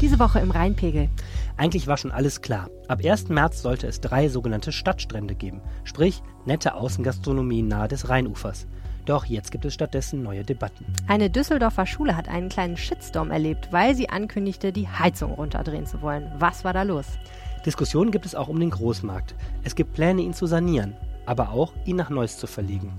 [0.00, 1.10] Diese Woche im Rheinpegel.
[1.58, 2.70] Eigentlich war schon alles klar.
[2.88, 3.28] Ab 1.
[3.28, 8.66] März sollte es drei sogenannte Stadtstrände geben, sprich nette Außengastronomie nahe des Rheinufers.
[9.04, 10.86] Doch jetzt gibt es stattdessen neue Debatten.
[11.06, 16.00] Eine Düsseldorfer Schule hat einen kleinen Shitstorm erlebt, weil sie ankündigte, die Heizung runterdrehen zu
[16.00, 16.30] wollen.
[16.38, 17.06] Was war da los?
[17.66, 19.34] Diskussionen gibt es auch um den Großmarkt.
[19.64, 20.94] Es gibt Pläne, ihn zu sanieren,
[21.26, 22.92] aber auch, ihn nach Neuss zu verlegen.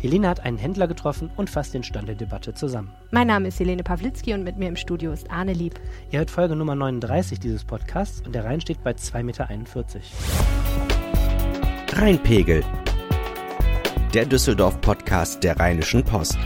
[0.00, 2.92] Helene hat einen Händler getroffen und fasst den Stand der Debatte zusammen.
[3.10, 5.80] Mein Name ist Helene Pawlitzki und mit mir im Studio ist Arne Lieb.
[6.12, 9.48] Ihr hört Folge Nummer 39 dieses Podcasts und der Rhein steht bei 2,41 Meter.
[11.94, 12.64] Rheinpegel.
[14.14, 16.38] Der Düsseldorf-Podcast der Rheinischen Post.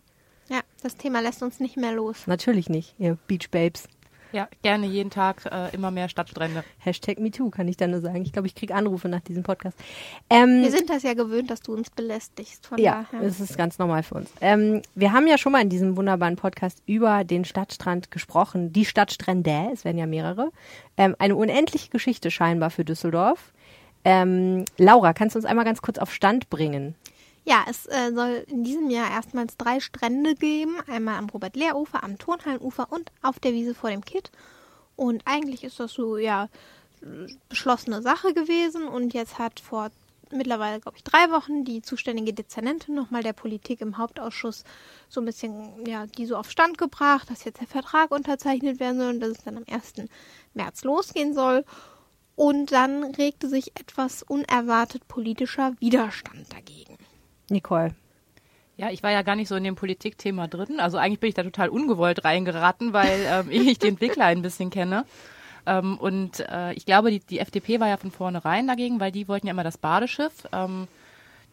[0.49, 2.25] Ja, das Thema lässt uns nicht mehr los.
[2.25, 3.87] Natürlich nicht, ihr Beach Babes.
[4.31, 6.63] Ja, gerne jeden Tag äh, immer mehr Stadtstrände.
[6.79, 8.21] Hashtag MeToo, kann ich da nur sagen.
[8.23, 9.77] Ich glaube, ich kriege Anrufe nach diesem Podcast.
[10.29, 12.67] Ähm, Wir sind das ja gewöhnt, dass du uns belästigst.
[12.67, 13.27] Von Ja, daher.
[13.27, 14.29] das ist ganz normal für uns.
[14.41, 18.71] Ähm, wir haben ja schon mal in diesem wunderbaren Podcast über den Stadtstrand gesprochen.
[18.73, 20.51] Die Stadtstrände, es werden ja mehrere.
[20.97, 23.53] Ähm, eine unendliche Geschichte scheinbar für Düsseldorf.
[24.03, 26.95] Ähm, Laura, kannst du uns einmal ganz kurz auf Stand bringen?
[27.43, 30.75] Ja, es äh, soll in diesem Jahr erstmals drei Strände geben.
[30.87, 34.31] Einmal am Robert-Lehr-Ufer, am Turnhallenufer und auf der Wiese vor dem Kitt.
[34.95, 36.49] Und eigentlich ist das so, ja,
[37.49, 38.87] beschlossene Sache gewesen.
[38.87, 39.89] Und jetzt hat vor
[40.31, 44.63] mittlerweile, glaube ich, drei Wochen die zuständige Dezernentin nochmal der Politik im Hauptausschuss
[45.09, 48.99] so ein bisschen, ja, die so auf Stand gebracht, dass jetzt der Vertrag unterzeichnet werden
[48.99, 49.93] soll und dass es dann am 1.
[50.53, 51.65] März losgehen soll.
[52.35, 56.97] Und dann regte sich etwas unerwartet politischer Widerstand dagegen.
[57.51, 57.93] Nicole.
[58.77, 60.79] Ja, ich war ja gar nicht so in dem Politikthema drin.
[60.79, 64.69] Also eigentlich bin ich da total ungewollt reingeraten, weil ähm, ich die Entwickler ein bisschen
[64.69, 65.05] kenne.
[65.65, 69.27] Ähm, und äh, ich glaube, die, die FDP war ja von vornherein dagegen, weil die
[69.27, 70.47] wollten ja immer das Badeschiff.
[70.51, 70.87] Ähm,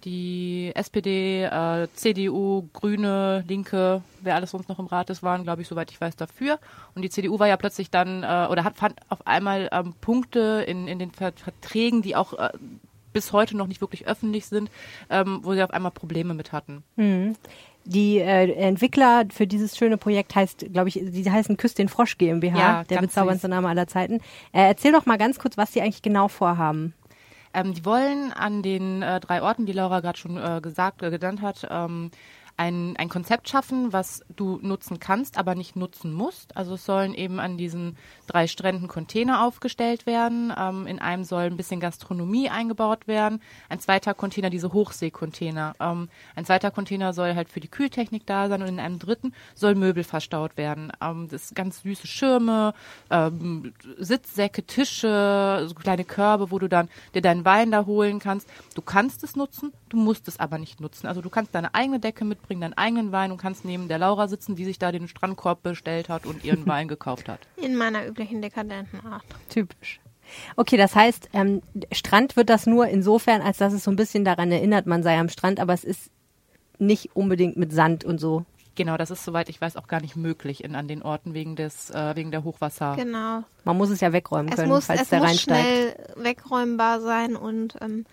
[0.04, 5.62] die SPD, äh, CDU, Grüne, Linke, wer alles sonst noch im Rat ist, waren, glaube
[5.62, 6.60] ich, soweit ich weiß, dafür.
[6.94, 10.64] Und die CDU war ja plötzlich dann, äh, oder hat fand auf einmal ähm, Punkte
[10.66, 12.50] in, in den Ver Verträgen, die auch äh,
[13.12, 14.70] bis heute noch nicht wirklich öffentlich sind,
[15.10, 16.82] ähm, wo sie auf einmal Probleme mit hatten.
[17.84, 22.18] Die äh, Entwickler für dieses schöne Projekt heißt, glaube ich, die heißen Küss den Frosch
[22.18, 24.16] GmbH, Ja, der bezauberndste Name aller Zeiten.
[24.52, 26.92] Äh, erzähl doch mal ganz kurz, was sie eigentlich genau vorhaben.
[27.54, 31.10] Ähm, die wollen an den äh, drei Orten, die Laura gerade schon äh, gesagt, äh,
[31.10, 32.10] genannt hat, ähm,
[32.58, 36.56] ein, ein Konzept schaffen, was du nutzen kannst, aber nicht nutzen musst.
[36.56, 37.96] Also es sollen eben an diesen
[38.26, 40.52] drei Stränden Container aufgestellt werden.
[40.58, 43.40] Ähm, in einem soll ein bisschen Gastronomie eingebaut werden.
[43.68, 45.74] Ein zweiter Container, diese Hochseekontainer.
[45.78, 49.34] Ähm, ein zweiter Container soll halt für die Kühltechnik da sein und in einem dritten
[49.54, 50.90] soll Möbel verstaut werden.
[51.00, 52.74] Ähm, das ganz süße Schirme,
[53.10, 58.48] ähm, Sitzsäcke, Tische, so kleine Körbe, wo du dann dir deinen Wein da holen kannst.
[58.74, 61.06] Du kannst es nutzen, Du musst es aber nicht nutzen.
[61.06, 64.28] Also du kannst deine eigene Decke mitbringen, deinen eigenen Wein und kannst neben der Laura
[64.28, 67.40] sitzen, die sich da den Strandkorb bestellt hat und ihren Wein gekauft hat.
[67.56, 69.24] In meiner üblichen dekadenten Art.
[69.48, 70.00] Typisch.
[70.56, 74.24] Okay, das heißt, ähm, Strand wird das nur insofern, als dass es so ein bisschen
[74.24, 76.10] daran erinnert, man sei am Strand, aber es ist
[76.78, 78.44] nicht unbedingt mit Sand und so.
[78.74, 81.56] Genau, das ist soweit ich weiß auch gar nicht möglich in, an den Orten wegen
[81.56, 82.94] des äh, wegen der Hochwasser.
[82.94, 83.42] Genau.
[83.64, 85.66] Man muss es ja wegräumen Es können, muss, falls es der muss reinsteigt.
[85.66, 88.04] schnell wegräumbar sein und ähm,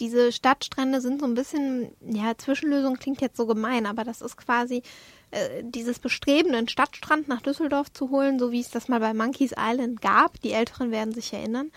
[0.00, 4.36] diese Stadtstrände sind so ein bisschen, ja, Zwischenlösung klingt jetzt so gemein, aber das ist
[4.36, 4.82] quasi
[5.30, 9.14] äh, dieses Bestreben, einen Stadtstrand nach Düsseldorf zu holen, so wie es das mal bei
[9.14, 10.40] Monkeys Island gab.
[10.42, 11.72] Die Älteren werden sich erinnern.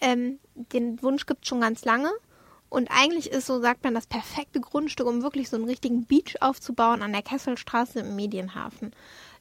[0.00, 2.10] Ähm, den Wunsch gibt es schon ganz lange.
[2.74, 6.34] Und eigentlich ist, so sagt man, das perfekte Grundstück, um wirklich so einen richtigen Beach
[6.40, 8.90] aufzubauen an der Kesselstraße im Medienhafen.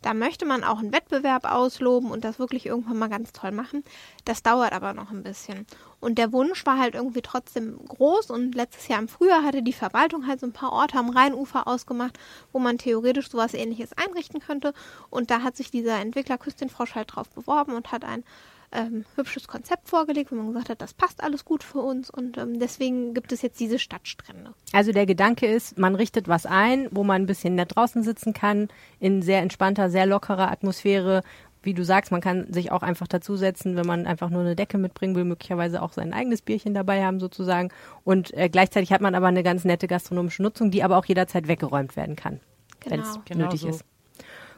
[0.04, 3.84] Da möchte man auch einen Wettbewerb ausloben und das wirklich irgendwann mal ganz toll machen.
[4.26, 5.66] Das dauert aber noch ein bisschen.
[6.00, 9.74] Und der Wunsch war halt irgendwie trotzdem groß und letztes Jahr im Frühjahr hatte die
[9.74, 12.20] Verwaltung halt so ein paar Orte am Rheinufer ausgemacht,
[12.52, 14.76] wo man theoretisch sowas ähnliches einrichten könnte.
[15.10, 18.24] Und da hat sich dieser Entwickler Küstin-Frosch halt drauf beworben und hat ein
[18.74, 22.38] ähm, hübsches Konzept vorgelegt, wo man gesagt hat, das passt alles gut für uns und
[22.38, 24.54] ähm, deswegen gibt es jetzt diese Stadtstrände.
[24.72, 28.34] Also der Gedanke ist, man richtet was ein, wo man ein bisschen nett draußen sitzen
[28.34, 28.68] kann,
[29.00, 31.22] in sehr entspannter, sehr lockerer Atmosphäre.
[31.62, 34.78] Wie du sagst, man kann sich auch einfach dazusetzen, wenn man einfach nur eine Decke
[34.78, 37.70] mitbringen will, möglicherweise auch sein eigenes Bierchen dabei haben sozusagen.
[38.04, 41.48] Und äh, gleichzeitig hat man aber eine ganz nette gastronomische Nutzung, die aber auch jederzeit
[41.48, 42.42] weggeräumt werden kann,
[42.86, 43.24] wenn es Genau.
[43.26, 43.70] Genau nötig so.
[43.70, 43.86] ist.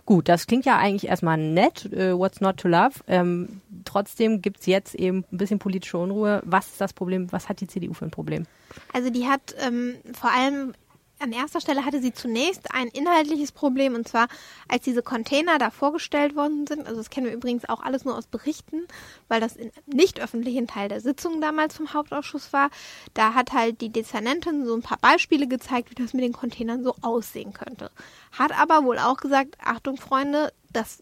[0.06, 3.00] Gut, das klingt ja eigentlich erstmal nett, äh, what's not to love.
[3.08, 6.44] Ähm, trotzdem gibt's jetzt eben ein bisschen politische Unruhe.
[6.46, 7.32] Was ist das Problem?
[7.32, 8.46] Was hat die CDU für ein Problem?
[8.94, 10.74] Also die hat ähm, vor allem
[11.20, 14.28] an erster Stelle hatte sie zunächst ein inhaltliches Problem und zwar,
[14.68, 18.18] als diese Container da vorgestellt worden sind, also das kennen wir übrigens auch alles nur
[18.18, 18.88] aus Berichten,
[19.28, 22.70] weil das im nicht öffentlichen Teil der Sitzung damals vom Hauptausschuss war,
[23.14, 26.84] da hat halt die Dezernentin so ein paar Beispiele gezeigt, wie das mit den Containern
[26.84, 27.92] so aussehen könnte.
[28.32, 31.02] Hat aber wohl auch gesagt, Achtung Freunde, das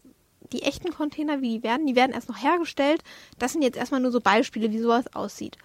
[0.52, 3.02] die echten Container, wie die werden, die werden erst noch hergestellt.
[3.38, 5.56] Das sind jetzt erstmal nur so Beispiele, wie sowas aussieht.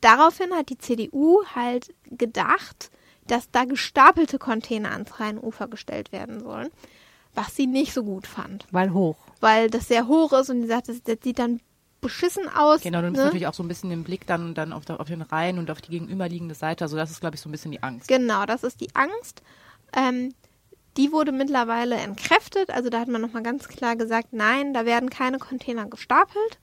[0.00, 2.90] Daraufhin hat die CDU halt gedacht,
[3.26, 6.70] dass da gestapelte Container ans Rheinufer gestellt werden sollen,
[7.34, 9.16] was sie nicht so gut fand, Weil hoch.
[9.40, 11.60] weil das sehr hoch ist und sie sagt, das, das sieht dann
[12.00, 12.82] beschissen aus.
[12.82, 13.24] Genau, du nimmst ne?
[13.24, 15.70] natürlich auch so ein bisschen den Blick dann, dann auf, der, auf den Rhein und
[15.70, 16.84] auf die gegenüberliegende Seite.
[16.84, 18.08] Also das ist, glaube ich, so ein bisschen die Angst.
[18.08, 19.42] Genau, das ist die Angst.
[19.96, 20.34] Ähm,
[20.96, 22.70] die wurde mittlerweile entkräftet.
[22.70, 26.58] Also da hat man nochmal ganz klar gesagt, nein, da werden keine Container gestapelt.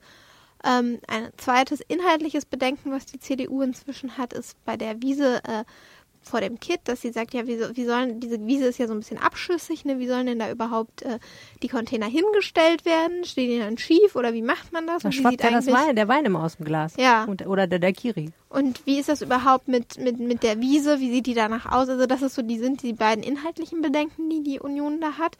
[0.62, 5.64] Ähm, ein zweites inhaltliches Bedenken, was die CDU inzwischen hat, ist bei der Wiese äh,
[6.22, 8.92] vor dem Kit, dass sie sagt, ja, wie, wie sollen, diese Wiese ist ja so
[8.92, 9.98] ein bisschen abschüssig, ne?
[9.98, 11.18] wie sollen denn da überhaupt äh,
[11.62, 13.24] die Container hingestellt werden?
[13.24, 15.02] Stehen die dann schief oder wie macht man das?
[15.02, 16.94] Da schwappt ja das Wein, der Wein immer aus dem Glas.
[16.96, 17.24] Ja.
[17.24, 18.32] Und, oder der Daiquiri.
[18.48, 21.00] Und wie ist das überhaupt mit, mit, mit der Wiese?
[21.00, 21.88] Wie sieht die danach aus?
[21.88, 25.36] Also das ist so, die sind die beiden inhaltlichen Bedenken, die die Union da hat.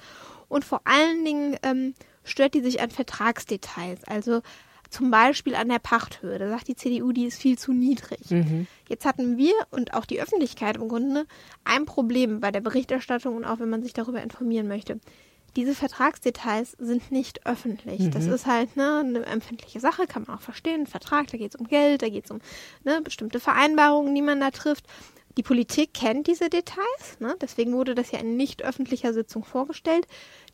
[0.49, 1.95] Und vor allen Dingen ähm,
[2.25, 4.05] stört die sich an Vertragsdetails.
[4.05, 4.43] Also
[4.91, 6.39] zum Beispiel an der Pachthöhe.
[6.39, 8.21] Da sagt die CDU, die ist viel zu niedrig.
[8.89, 11.27] Jetzt hatten wir und auch die Öffentlichkeit im Grunde
[11.65, 15.01] ein Problem bei der Berichterstattung und auch wenn man sich darüber informieren möchte.
[15.57, 18.09] Diese Vertragsdetails sind nicht öffentlich.
[18.11, 20.83] Das ist halt ne, eine empfindliche Sache, kann man auch verstehen.
[20.83, 22.39] Ein Vertrag, da geht es um Geld, da geht es um
[22.85, 24.87] ne, bestimmte Vereinbarungen, die man da trifft.
[25.37, 27.37] Die Politik kennt diese Details, ne?
[27.41, 30.07] deswegen wurde das ja in nicht öffentlicher Sitzung vorgestellt.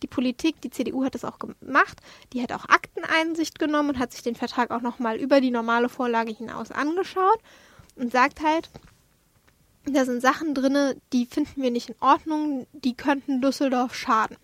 [0.02, 2.00] Die Politik, die CDU hat das auch gemacht,
[2.32, 5.88] die hat auch Akteneinsicht genommen und hat sich den Vertrag auch nochmal über die normale
[5.88, 7.38] Vorlage hinaus angeschaut
[7.96, 8.68] und sagt halt,
[9.86, 14.36] da sind Sachen drinne, die finden wir nicht in Ordnung, die könnten Düsseldorf schaden.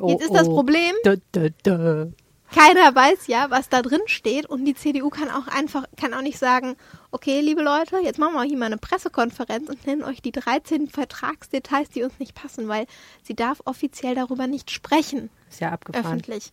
[0.00, 0.54] Oh, Jetzt ist das oh.
[0.54, 2.06] Problem, Dö, dö, dö.
[2.52, 6.22] keiner weiß ja, was da drin steht und die CDU kann auch einfach, kann auch
[6.22, 6.76] nicht sagen,
[7.14, 10.88] okay, liebe Leute, jetzt machen wir hier mal eine Pressekonferenz und nennen euch die 13
[10.88, 12.86] Vertragsdetails, die uns nicht passen, weil
[13.22, 16.06] sie darf offiziell darüber nicht sprechen, Ist ja abgefahren.
[16.06, 16.50] öffentlich.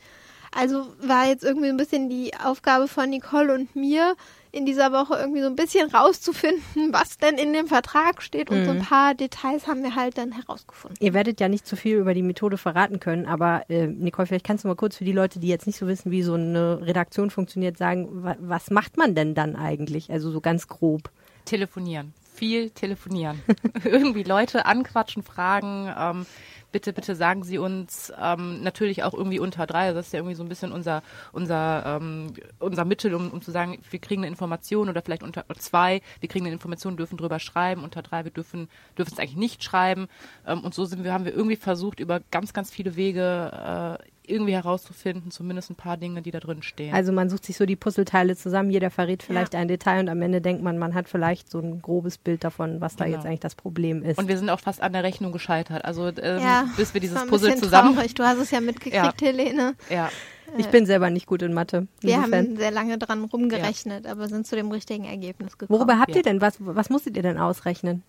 [0.53, 4.15] Also war jetzt irgendwie ein bisschen die Aufgabe von Nicole und mir
[4.51, 8.65] in dieser Woche irgendwie so ein bisschen rauszufinden, was denn in dem Vertrag steht und
[8.65, 10.97] so ein paar Details haben wir halt dann herausgefunden.
[10.99, 14.45] Ihr werdet ja nicht zu viel über die Methode verraten können, aber äh, Nicole, vielleicht
[14.45, 16.79] kannst du mal kurz für die Leute, die jetzt nicht so wissen, wie so eine
[16.81, 20.11] Redaktion funktioniert, sagen, wa was macht man denn dann eigentlich?
[20.11, 21.09] Also so ganz grob.
[21.45, 22.13] Telefonieren.
[22.33, 23.41] Viel telefonieren.
[23.83, 25.93] irgendwie Leute anquatschen, fragen.
[25.97, 26.25] Ähm,
[26.71, 29.93] bitte, bitte sagen Sie uns ähm, natürlich auch irgendwie unter drei.
[29.93, 33.51] Das ist ja irgendwie so ein bisschen unser unser ähm, unser Mittel, um, um zu
[33.51, 37.39] sagen, wir kriegen eine Information oder vielleicht unter zwei, wir kriegen eine Information, dürfen drüber
[37.39, 37.83] schreiben.
[37.83, 40.07] Unter drei, wir dürfen dürfen es eigentlich nicht schreiben.
[40.45, 44.11] Ähm, und so sind wir haben wir irgendwie versucht über ganz ganz viele Wege äh,
[44.31, 46.93] irgendwie herauszufinden, zumindest ein paar Dinge, die da drin stehen.
[46.93, 50.21] Also man sucht sich so die Puzzleteile zusammen, jeder verrät vielleicht ein Detail und am
[50.21, 53.17] Ende denkt man, man hat vielleicht so ein grobes Bild davon, was da Genau.
[53.17, 54.17] jetzt eigentlich das Problem ist.
[54.17, 55.85] und wir sind auch fast an der Rechnung gescheitert.
[55.85, 57.95] Also ähm, Ja, bis wir dieses Puzzle zusammen.
[57.95, 58.13] Traurig.
[58.15, 59.75] Du hast es ja mitgekriegt, Helene.
[59.89, 60.09] Ja,
[60.57, 61.87] ich bin selber nicht gut in Mathe.
[62.01, 62.45] Wir Insofern.
[62.47, 65.77] haben sehr lange dran rumgerechnet, aber sind zu dem richtigen Ergebnis gekommen.
[65.79, 66.17] Worüber habt Ja.
[66.17, 66.41] ihr denn?
[66.41, 68.03] Was, was musstet ihr denn ausrechnen?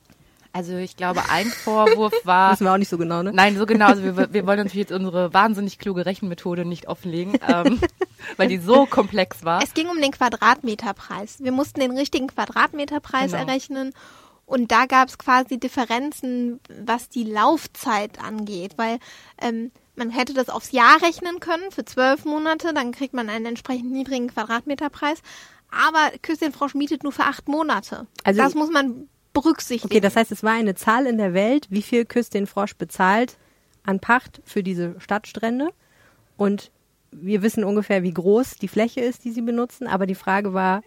[0.52, 2.52] Also ich glaube, ein Vorwurf war.
[2.52, 3.32] Wissen wir auch nicht so genau, ne?
[3.32, 3.86] Nein, so genau.
[3.86, 7.80] Also wir, wir wollen natürlich jetzt unsere wahnsinnig kluge Rechenmethode nicht offenlegen, ähm,
[8.36, 9.62] weil die so komplex war.
[9.62, 11.36] Es ging um den Quadratmeterpreis.
[11.42, 13.44] Wir mussten den richtigen Quadratmeterpreis Genau.
[13.44, 13.92] errechnen.
[14.44, 18.98] Und da gab es quasi Differenzen, was die Laufzeit angeht, weil
[19.40, 23.46] ähm, man hätte das aufs Jahr rechnen können für zwölf Monate, dann kriegt man einen
[23.46, 25.18] entsprechend niedrigen Quadratmeterpreis.
[25.70, 28.06] Aber Küsschen Frosch mietet nur für acht Monate.
[28.24, 29.92] Also- das muss man berücksichtigen.
[29.92, 32.74] Okay, das heißt, es war eine Zahl in der Welt, wie viel Küss den Frosch
[32.76, 33.36] bezahlt
[33.84, 35.70] an Pacht für diese Stadtstrände.
[36.36, 36.70] Und
[37.10, 39.86] wir wissen ungefähr, wie groß die Fläche ist, die sie benutzen.
[39.86, 40.82] Aber die Frage war,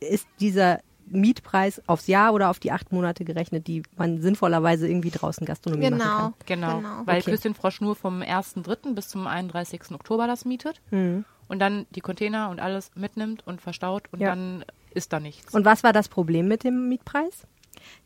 [0.00, 5.10] ist dieser Mietpreis aufs Jahr oder auf die acht Monate gerechnet, die man sinnvollerweise irgendwie
[5.10, 6.34] draußen Gastronomie machen genau, kann?
[6.46, 7.02] Genau, genau.
[7.04, 7.30] weil Okay.
[7.30, 8.94] Küsschen Frosch nur vom 1.3.
[8.94, 9.92] bis zum 31.
[9.92, 11.24] Oktober das mietet Mhm.
[11.48, 14.30] und dann die Container und alles mitnimmt und verstaut und Ja.
[14.30, 14.64] dann
[14.94, 15.54] ist da nichts.
[15.54, 17.46] Und was war das Problem mit dem Mietpreis?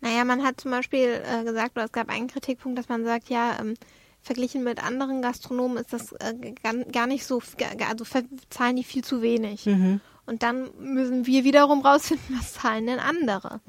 [0.01, 3.29] Naja, man hat zum Beispiel äh, gesagt, oder es gab einen Kritikpunkt, dass man sagt,
[3.29, 3.75] ja, ähm,
[4.23, 7.41] verglichen mit anderen Gastronomen ist das äh, gar, gar nicht so,
[7.89, 8.05] also
[8.51, 9.65] zahlen die viel zu wenig.
[10.27, 13.61] Und dann müssen wir wiederum rausfinden, was zahlen denn andere.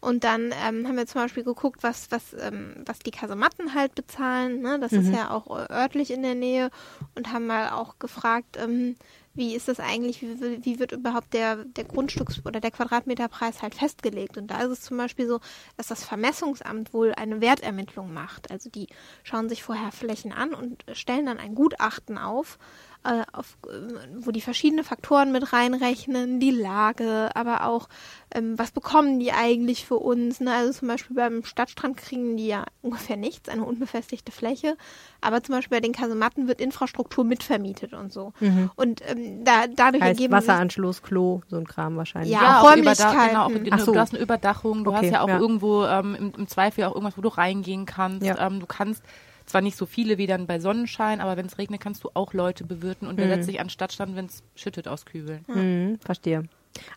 [0.00, 3.94] Und dann ähm, haben wir zum Beispiel geguckt, was, was, ähm, was die Kasematten halt
[3.94, 4.60] bezahlen.
[4.60, 4.78] Ne?
[4.78, 6.70] Das ist ja auch äh, örtlich in der Nähe.
[7.16, 8.96] Und haben mal auch gefragt, ähm,
[9.34, 13.74] wie ist das eigentlich, wie, wie- wird überhaupt der, der Grundstücks- oder der Quadratmeterpreis halt
[13.74, 14.36] festgelegt?
[14.38, 15.40] Und da ist es zum Beispiel so,
[15.76, 18.50] dass das Vermessungsamt wohl eine Wertermittlung macht.
[18.50, 18.86] Also die
[19.24, 22.58] schauen sich vorher Flächen an und stellen dann ein Gutachten auf,
[23.04, 27.88] äh, auf äh, wo die verschiedene Faktoren mit reinrechnen, die Lage, aber auch,
[28.34, 30.40] ähm, was bekommen die eigentlich für uns?
[30.40, 30.52] Ne?
[30.52, 34.76] Also zum Beispiel beim Stadtstrand kriegen die ja ungefähr nichts, eine unbefestigte Fläche.
[35.20, 38.32] Aber zum Beispiel bei den Kasematten wird Infrastruktur mitvermietet und so.
[38.76, 42.32] Und ähm, da, dadurch Heißt ergeben Wasseranschluss, Klo, so ein Kram wahrscheinlich.
[42.32, 43.28] Ja, auch Räumlichkeiten.
[43.28, 43.92] Genau, auch, Ach du, so.
[43.92, 45.38] du hast eine Überdachung, du Okay, hast ja auch ja.
[45.38, 48.26] irgendwo ähm, im, im Zweifel auch irgendwas, wo du reingehen kannst.
[48.26, 48.46] Ja.
[48.46, 49.02] Ähm, du kannst
[49.46, 52.32] zwar nicht so viele wie dann bei Sonnenschein, aber wenn es regnet, kannst du auch
[52.32, 53.10] Leute bewirten Mhm.
[53.10, 55.44] und wer setzt sich an Stadtstand, wenn es schüttet, auskübeln.
[55.48, 56.44] Mhm, verstehe.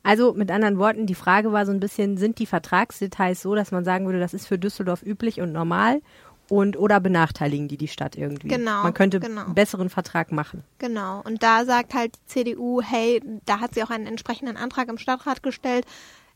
[0.02, 3.72] Also mit anderen Worten, die Frage war so ein bisschen, sind die Vertragsdetails so, dass
[3.72, 6.02] man sagen würde, das ist für Düsseldorf üblich und normal
[6.50, 8.48] und oder benachteiligen die die Stadt irgendwie?
[8.48, 9.46] Genau, Man könnte genau.
[9.46, 10.64] einen besseren Vertrag machen.
[10.80, 11.22] Genau.
[11.26, 14.98] Und da sagt halt die CDU, hey, da hat sie auch einen entsprechenden Antrag im
[14.98, 15.86] Stadtrat gestellt.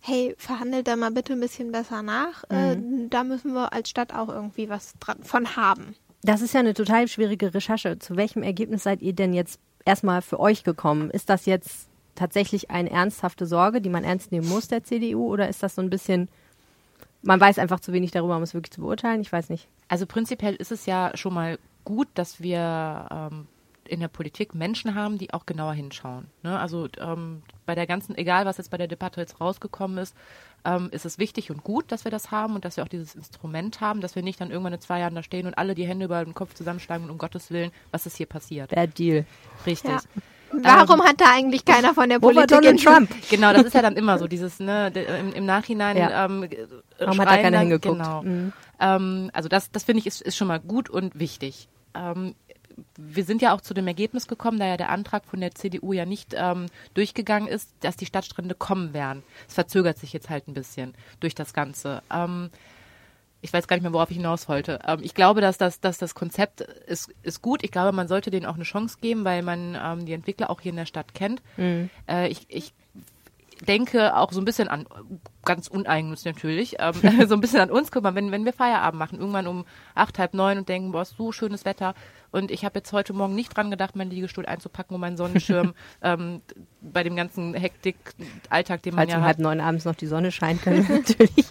[0.04, 2.44] Hey, verhandelt da mal bitte ein bisschen besser nach.
[2.50, 2.76] Äh,
[3.10, 5.96] da müssen wir als Stadt auch irgendwie was dran von haben.
[6.24, 8.00] Das ist ja eine total schwierige Recherche.
[8.00, 11.12] Zu welchem Ergebnis seid ihr denn jetzt erstmal für euch gekommen?
[11.12, 15.50] Ist das jetzt tatsächlich eine ernsthafte Sorge, die man ernst nehmen muss, der CDU, oder
[15.50, 16.30] ist das so ein bisschen,
[17.22, 19.22] man weiß einfach zu wenig darüber, um es wirklich zu beurteilen?
[19.22, 19.68] Ich weiß nicht.
[19.88, 23.48] Also prinzipiell ist es ja schon mal gut, dass wir ähm,
[23.88, 26.26] in der Politik Menschen haben, die auch genauer hinschauen.
[26.44, 26.58] Ne?
[26.60, 30.16] Also ähm, bei der ganzen, egal was jetzt bei der Debatte jetzt rausgekommen ist,
[30.64, 33.16] ähm, ist es wichtig und gut, dass wir das haben und dass wir auch dieses
[33.16, 35.86] Instrument haben, dass wir nicht dann irgendwann in zwei Jahren da stehen und alle die
[35.88, 38.70] Hände über den Kopf zusammenschlagen und um Gottes Willen, was ist hier passiert.
[38.70, 39.26] Bad Deal.
[39.66, 39.90] Richtig.
[39.92, 40.00] Ja.
[40.54, 43.10] Warum hat da eigentlich keiner von der Politik Donald in- Trump?
[43.30, 46.26] Genau, das ist ja dann immer so, dieses, ne, im, im Nachhinein Ja.
[46.26, 46.48] ähm,
[47.00, 47.98] Warum hat da keiner hingeguckt?
[47.98, 48.22] Genau.
[48.22, 48.52] Mhm.
[48.80, 51.70] Ähm, also das, das finde ich ist, ist schon mal gut und wichtig.
[51.96, 52.36] Ähm,
[52.98, 55.94] wir sind ja auch zu dem Ergebnis gekommen, da ja der Antrag von der CDU
[55.94, 59.24] ja nicht ähm, durchgegangen ist, dass die Stadtstrände kommen werden.
[59.48, 62.02] Es verzögert sich jetzt halt ein bisschen durch das Ganze.
[62.12, 62.50] Ähm,
[63.42, 64.80] ich weiß gar nicht mehr, worauf ich hinaus wollte.
[64.88, 67.64] Ähm, ich glaube, dass das, dass das Konzept ist, ist gut.
[67.64, 70.62] Ich glaube, man sollte denen auch eine Chance geben, weil man ähm, die Entwickler auch
[70.62, 71.42] hier in der Stadt kennt.
[72.08, 72.74] Äh, ich, ich
[73.68, 74.86] denke auch so ein bisschen an,
[75.46, 76.94] ganz uneigennützig natürlich, ähm,
[77.28, 77.92] so ein bisschen an uns.
[77.92, 81.02] Guck mal, wenn, wenn wir Feierabend machen, irgendwann um acht, halb neun und denken, boah,
[81.02, 81.96] ist so schönes Wetter.
[82.32, 85.74] Und ich habe jetzt heute Morgen nicht dran gedacht, meinen Liegestuhl einzupacken und meinen Sonnenschirm
[86.02, 86.42] ähm,
[86.82, 89.28] bei dem ganzen Hektik-Alltag, den man Falls ja um hat.
[89.30, 91.46] halb neun abends noch die Sonne scheint, können wir natürlich.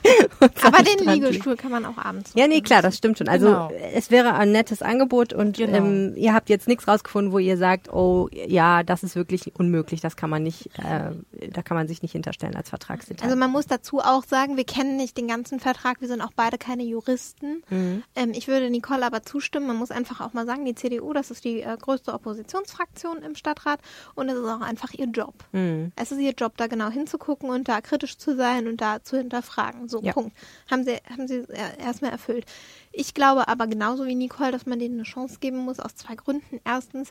[0.63, 3.29] Aber den Liegestuhl kann man auch abends Ja, nee, klar, das stimmt schon.
[3.29, 3.71] Also Genau.
[3.95, 5.77] es wäre ein nettes Angebot und Genau.
[5.79, 10.01] ähm, ihr habt jetzt nichts rausgefunden, wo ihr sagt, oh ja, das ist wirklich unmöglich,
[10.01, 11.11] das kann man nicht, äh,
[11.53, 13.25] da kann man sich nicht hinterstellen als Vertragsdetail.
[13.25, 16.33] Also man muss dazu auch sagen, wir kennen nicht den ganzen Vertrag, wir sind auch
[16.35, 17.63] beide keine Juristen.
[17.71, 18.03] Mhm.
[18.17, 21.31] Ähm, ich würde Nicole aber zustimmen, man muss einfach auch mal sagen, die CDU, das
[21.31, 23.81] ist die äh, größte Oppositionsfraktion im Stadtrat
[24.15, 25.35] und es ist auch einfach ihr Job.
[25.53, 25.93] Mhm.
[25.97, 29.17] Es ist ihr Job, da genau hinzugucken und da kritisch zu sein und da zu
[29.17, 29.89] hinterfragen.
[29.89, 30.13] So, Ja.
[30.13, 30.37] Punkt.
[30.71, 31.45] Haben sie, haben sie
[31.79, 32.47] erstmal erfüllt.
[32.93, 36.15] Ich glaube aber genauso wie Nicole, dass man denen eine Chance geben muss, aus zwei
[36.15, 36.61] Gründen.
[36.65, 37.11] Erstens,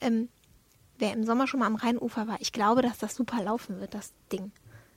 [0.00, 0.28] ähm,
[0.98, 3.94] wer im Sommer schon mal am Rheinufer war, ich glaube, dass das super laufen wird,
[3.94, 4.52] das Ding.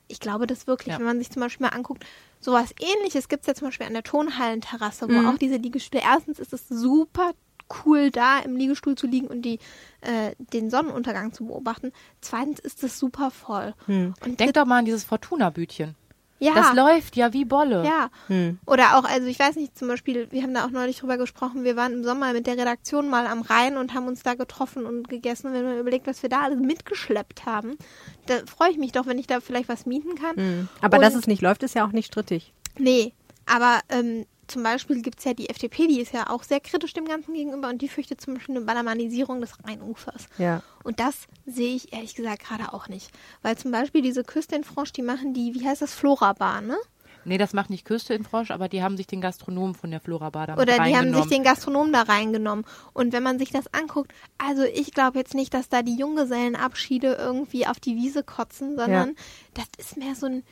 [0.10, 1.00] Ich glaube das wirklich, Ja.
[1.00, 2.06] wenn man sich zum Beispiel mal anguckt,
[2.40, 5.28] sowas ähnliches gibt es ja zum Beispiel an der Tonhallenterrasse, wo Mhm.
[5.28, 7.32] auch diese Liegestühle, erstens ist es super
[7.86, 9.60] cool da im Liegestuhl zu liegen und die,
[10.02, 11.92] äh, den Sonnenuntergang zu beobachten.
[12.22, 13.74] Zweitens ist es super voll.
[13.88, 14.14] Hm.
[14.26, 15.96] Und Denk doch mal an dieses Fortuna-Bütchen.
[16.40, 17.84] ja, Das läuft ja wie Bolle.
[17.84, 18.10] ja.
[18.28, 18.60] Hm.
[18.66, 21.64] Oder auch, also ich weiß nicht, zum Beispiel, wir haben da auch neulich drüber gesprochen,
[21.64, 24.86] wir waren im Sommer mit der Redaktion mal am Rhein und haben uns da getroffen
[24.86, 25.52] und gegessen.
[25.52, 27.78] Wenn man überlegt, was wir da alles mitgeschleppt haben,
[28.28, 30.36] da freue ich mich doch, wenn ich da vielleicht was mieten kann.
[30.36, 30.70] Hm.
[30.82, 32.54] Aber dass Und- es nicht läuft, ist ja auch nicht strittig.
[32.78, 33.14] Nee,
[33.48, 36.94] aber ähm, zum Beispiel gibt es ja die FDP, die ist ja auch sehr kritisch
[36.94, 40.28] dem Ganzen gegenüber und die fürchtet zum Beispiel eine Ballermanisierung des Rheinufers.
[40.38, 40.62] Ja.
[40.84, 43.12] Und das sehe ich ehrlich gesagt gerade auch nicht.
[43.42, 46.78] Weil zum Beispiel diese Küste in Franche, die machen die, wie heißt das, Flora-Bar, ne?
[47.28, 50.00] Nee, das macht nicht Küste in Frosch, aber die haben sich den Gastronomen von der
[50.00, 52.64] Flora Bar damit Oder die haben sich den Gastronomen da reingenommen.
[52.94, 57.18] Und wenn man sich das anguckt, also ich glaube jetzt nicht, dass da die Junggesellenabschiede
[57.20, 59.16] irgendwie auf die Wiese kotzen, sondern
[59.54, 60.44] das ist mehr so ein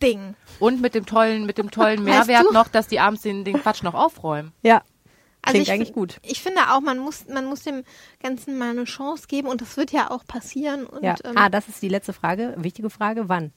[0.00, 0.34] Yuppie-Müsli-Ding.
[0.60, 3.82] Und mit dem tollen, mit dem tollen Mehrwert noch, dass die abends den, den Quatsch
[3.82, 4.52] noch aufräumen.
[4.62, 4.82] Ja.
[5.42, 6.20] Also Klingt ich, eigentlich gut.
[6.22, 7.84] Ich finde auch, man muss, man muss dem
[8.22, 10.86] Ganzen mal eine Chance geben und das wird ja auch passieren.
[10.86, 11.16] Und Ja.
[11.24, 12.54] ähm, ah, das ist die letzte Frage.
[12.56, 13.28] Wichtige Frage.
[13.28, 13.52] Wann?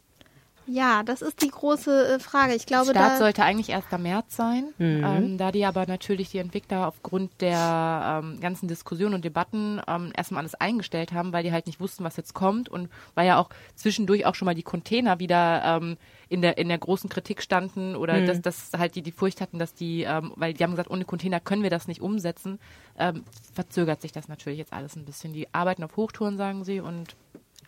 [0.68, 2.54] Ja, das ist die große äh, Frage.
[2.56, 3.86] Ich glaube, Start da, sollte eigentlich 1.
[4.00, 5.04] März sein, Mhm.
[5.04, 10.12] ähm, da die aber natürlich die Entwickler aufgrund der ähm, ganzen Diskussionen und Debatten ähm,
[10.16, 13.40] erstmal alles eingestellt haben, weil die halt nicht wussten, was jetzt kommt und weil ja
[13.40, 15.98] auch zwischendurch auch schon mal die Container wieder ähm,
[16.30, 19.60] in der in der großen Kritik standen oder dass, dass halt die die Furcht hatten,
[19.60, 22.60] dass die, ähm, weil die haben gesagt, ohne Container können wir das nicht umsetzen,
[23.00, 25.32] ähm, verzögert sich das natürlich jetzt alles ein bisschen.
[25.32, 27.16] Die arbeiten auf Hochtouren, sagen sie, und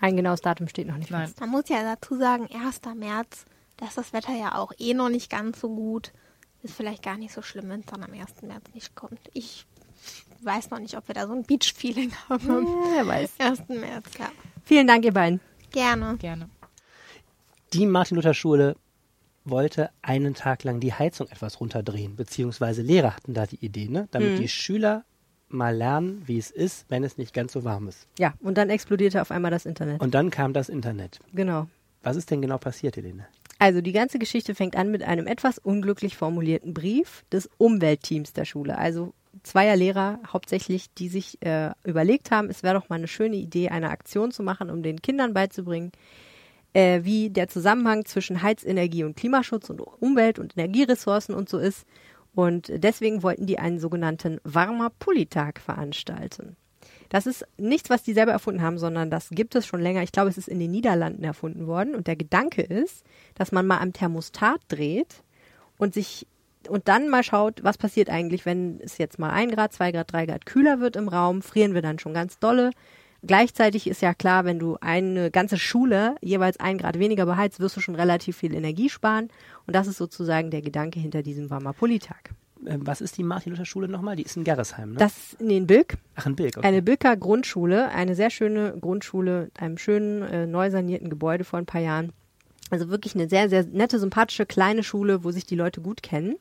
[0.01, 1.27] Ein genaues Datum steht noch nicht Nein.
[1.27, 1.39] fest.
[1.41, 2.81] man muss ja dazu sagen, 1.
[2.95, 3.45] März,
[3.77, 6.11] da ist das Wetter ja auch eh noch nicht ganz so gut.
[6.63, 8.41] Ist vielleicht gar nicht so schlimm, wenn es dann am 1.
[8.43, 9.19] März nicht kommt.
[9.33, 9.65] Ich
[10.41, 12.65] weiß noch nicht, ob wir da so ein Beach-Feeling haben am
[12.95, 13.31] Wer weiß.
[13.39, 13.67] 1.
[13.69, 14.05] März.
[14.17, 14.29] Ja,
[14.65, 15.39] Vielen Dank, ihr beiden.
[15.71, 16.15] gerne.
[16.17, 16.49] gerne.
[17.73, 18.75] Die Martin-Luther-Schule
[19.45, 24.07] wollte einen Tag lang die Heizung etwas runterdrehen, beziehungsweise Lehrer hatten da die Idee, ne?
[24.11, 25.03] damit die Schüler
[25.49, 28.07] mal lernen, wie es ist, wenn es nicht ganz so warm ist.
[28.17, 30.01] Ja, und dann explodierte auf einmal das Internet.
[30.01, 31.19] Und dann kam das Internet.
[31.33, 31.67] genau.
[32.01, 33.27] Was ist denn genau passiert, Helene?
[33.57, 38.45] Also die ganze Geschichte fängt an mit einem etwas unglücklich formulierten Brief des Umweltteams der
[38.45, 38.77] Schule.
[38.77, 43.35] Also zweier Lehrer hauptsächlich, die sich äh, überlegt haben, es wäre doch mal eine schöne
[43.35, 45.91] Idee, eine Aktion zu machen, um den Kindern beizubringen,
[46.73, 51.85] äh, wie der Zusammenhang zwischen Heizenergie und Klimaschutz und Umwelt und Energieressourcen und so ist.
[52.35, 56.55] Und deswegen wollten die einen sogenannten Warmer Pulli-Tag veranstalten.
[57.09, 60.03] Das ist nichts, was die selber erfunden haben, sondern das gibt es schon länger.
[60.03, 61.95] Ich glaube, es ist in den Niederlanden erfunden worden.
[61.95, 63.03] Und der Gedanke ist,
[63.35, 65.23] dass man mal am Thermostat dreht
[65.77, 66.27] und sich
[66.67, 70.11] und dann mal schaut, was passiert eigentlich, wenn es jetzt mal ein Grad, zwei Grad,
[70.11, 72.71] drei Grad kühler wird im Raum, frieren wir dann schon ganz dolle.
[73.21, 77.75] Gleichzeitig ist ja klar, wenn du eine ganze Schule jeweils ein Grad weniger beheizt, wirst
[77.75, 79.29] du schon relativ viel Energie sparen.
[79.67, 82.31] Und das ist sozusagen der Gedanke hinter diesem Warmer-Pulli-Tag.
[82.65, 84.15] Ähm, was ist die Martin-Luther-Schule nochmal?
[84.15, 84.97] Die ist in Gerresheim, ne?
[84.97, 86.57] Das ist in den Bilk, Ach, in Bilk.
[86.57, 86.67] Okay.
[86.67, 91.59] eine Bilker Grundschule, eine sehr schöne Grundschule mit einem schönen, äh, neu sanierten Gebäude vor
[91.59, 92.11] ein paar Jahren.
[92.71, 96.35] Also wirklich eine sehr, sehr nette, sympathische kleine Schule, wo sich die Leute gut kennen.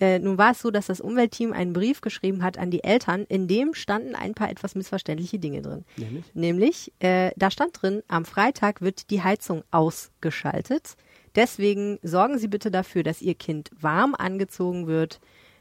[0.00, 3.24] Äh, nun war es so, dass das Umweltteam einen Brief geschrieben hat an die Eltern,
[3.28, 5.84] in dem standen ein paar etwas missverständliche Dinge drin.
[5.96, 6.24] Nämlich?
[6.34, 10.94] Nämlich, äh, da stand drin, am Freitag wird die Heizung ausgeschaltet.
[11.34, 15.20] Deswegen sorgen Sie bitte dafür, dass Ihr Kind warm angezogen wird.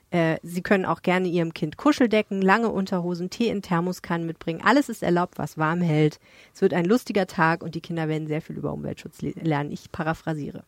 [0.10, 4.62] Äh, Sie können auch gerne Ihrem Kind Kuscheldecken, lange Unterhosen, Tee in Thermoskannen mitbringen.
[4.64, 6.20] Alles ist erlaubt, was warm hält.
[6.54, 9.72] Es wird ein lustiger Tag und die Kinder werden sehr viel über Umweltschutz le- lernen.
[9.72, 10.64] Ich paraphrasiere.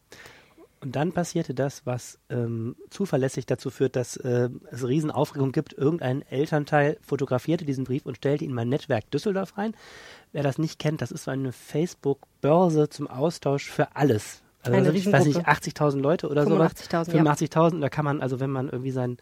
[0.81, 5.73] Und dann passierte das, was ähm, zuverlässig dazu führt, dass äh, es Riesenaufregung gibt.
[5.73, 9.75] Irgendein Elternteil fotografierte diesen Brief und stellte ihn mal in Netzwerk Düsseldorf rein.
[10.31, 14.41] Wer das nicht kennt, das ist so eine Facebook-Börse zum Austausch für alles.
[14.61, 15.95] Also sind, ich weiß nicht, Riesengruppe.
[15.97, 16.73] 80.000 Leute oder sowas.
[16.73, 17.23] 85.000, ja.
[17.23, 17.79] 85.000.
[17.81, 19.17] Da kann man, also wenn man irgendwie seinen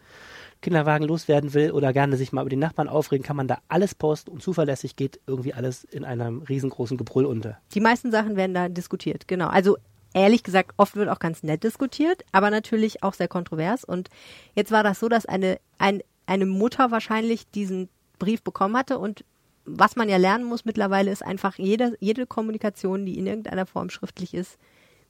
[0.60, 3.94] Kinderwagen loswerden will oder gerne sich mal über die Nachbarn aufregen, kann man da alles
[3.94, 7.58] posten und zuverlässig geht irgendwie alles in einem riesengroßen Gebrüll unter.
[7.74, 9.48] Die meisten Sachen werden da diskutiert, genau.
[9.48, 9.78] Also
[10.14, 13.84] ehrlich gesagt, oft wird auch ganz nett diskutiert, aber natürlich auch sehr kontrovers.
[13.84, 14.08] Und
[14.54, 19.24] jetzt war das so, dass eine, ein, eine Mutter wahrscheinlich diesen Brief bekommen hatte und
[19.70, 23.90] was man ja lernen muss mittlerweile ist einfach jede, jede Kommunikation, die in irgendeiner Form
[23.90, 24.58] schriftlich ist,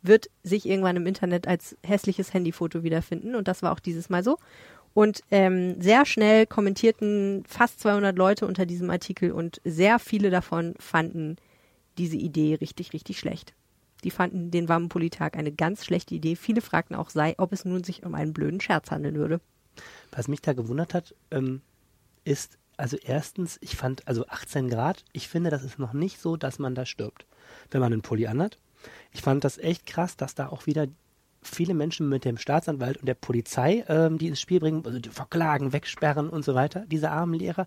[0.02, 3.34] wird sich irgendwann im Internet als hässliches Handyfoto wiederfinden.
[3.34, 4.38] Und das war auch dieses Mal so.
[4.94, 10.74] Und ähm, sehr schnell kommentierten fast 200 Leute unter diesem Artikel und sehr viele davon
[10.78, 11.36] fanden
[11.98, 13.54] diese Idee richtig, richtig schlecht.
[14.04, 16.36] Die fanden den warmen Pulli-Tag eine ganz schlechte Idee.
[16.36, 19.40] Viele fragten auch, sei, ob es nun sich um einen blöden Scherz handeln würde.
[20.12, 21.62] Was mich da gewundert hat, ähm,
[22.24, 26.36] ist, Also erstens, ich fand, also 18 Grad, ich finde, das ist noch nicht so,
[26.36, 27.26] dass man da stirbt,
[27.70, 28.58] wenn man einen Pulli anhat.
[29.10, 30.86] Ich fand das echt krass, dass da auch wieder
[31.42, 35.08] viele Menschen mit dem Staatsanwalt und der Polizei, ähm, die ins Spiel bringen, also die
[35.08, 37.66] verklagen, wegsperren und so weiter, diese armen Lehrer.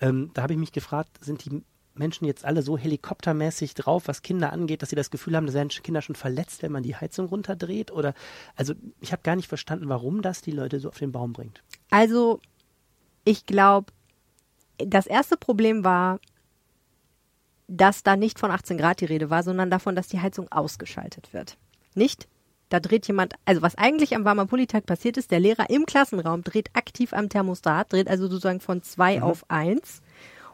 [0.00, 1.62] Ähm, da habe ich mich gefragt, sind die
[1.98, 5.52] Menschen jetzt alle so helikoptermäßig drauf, was Kinder angeht, dass sie das Gefühl haben, da
[5.52, 7.90] werden Kinder schon verletzt, wenn man die Heizung runterdreht?
[7.90, 8.14] Oder
[8.56, 11.62] also ich habe gar nicht verstanden, warum das die Leute so auf den Baum bringt.
[11.90, 12.40] Also,
[13.24, 13.92] ich glaube,
[14.78, 16.20] das erste Problem war,
[17.66, 21.32] dass da nicht von 18 Grad die Rede war, sondern davon, dass die Heizung ausgeschaltet
[21.32, 21.58] wird.
[21.94, 22.28] Nicht,
[22.68, 26.44] da dreht jemand, also was eigentlich am warmer Pulitag passiert ist, der Lehrer im Klassenraum
[26.44, 29.22] dreht aktiv am Thermostat, dreht also sozusagen von zwei Mhm.
[29.22, 30.02] auf eins.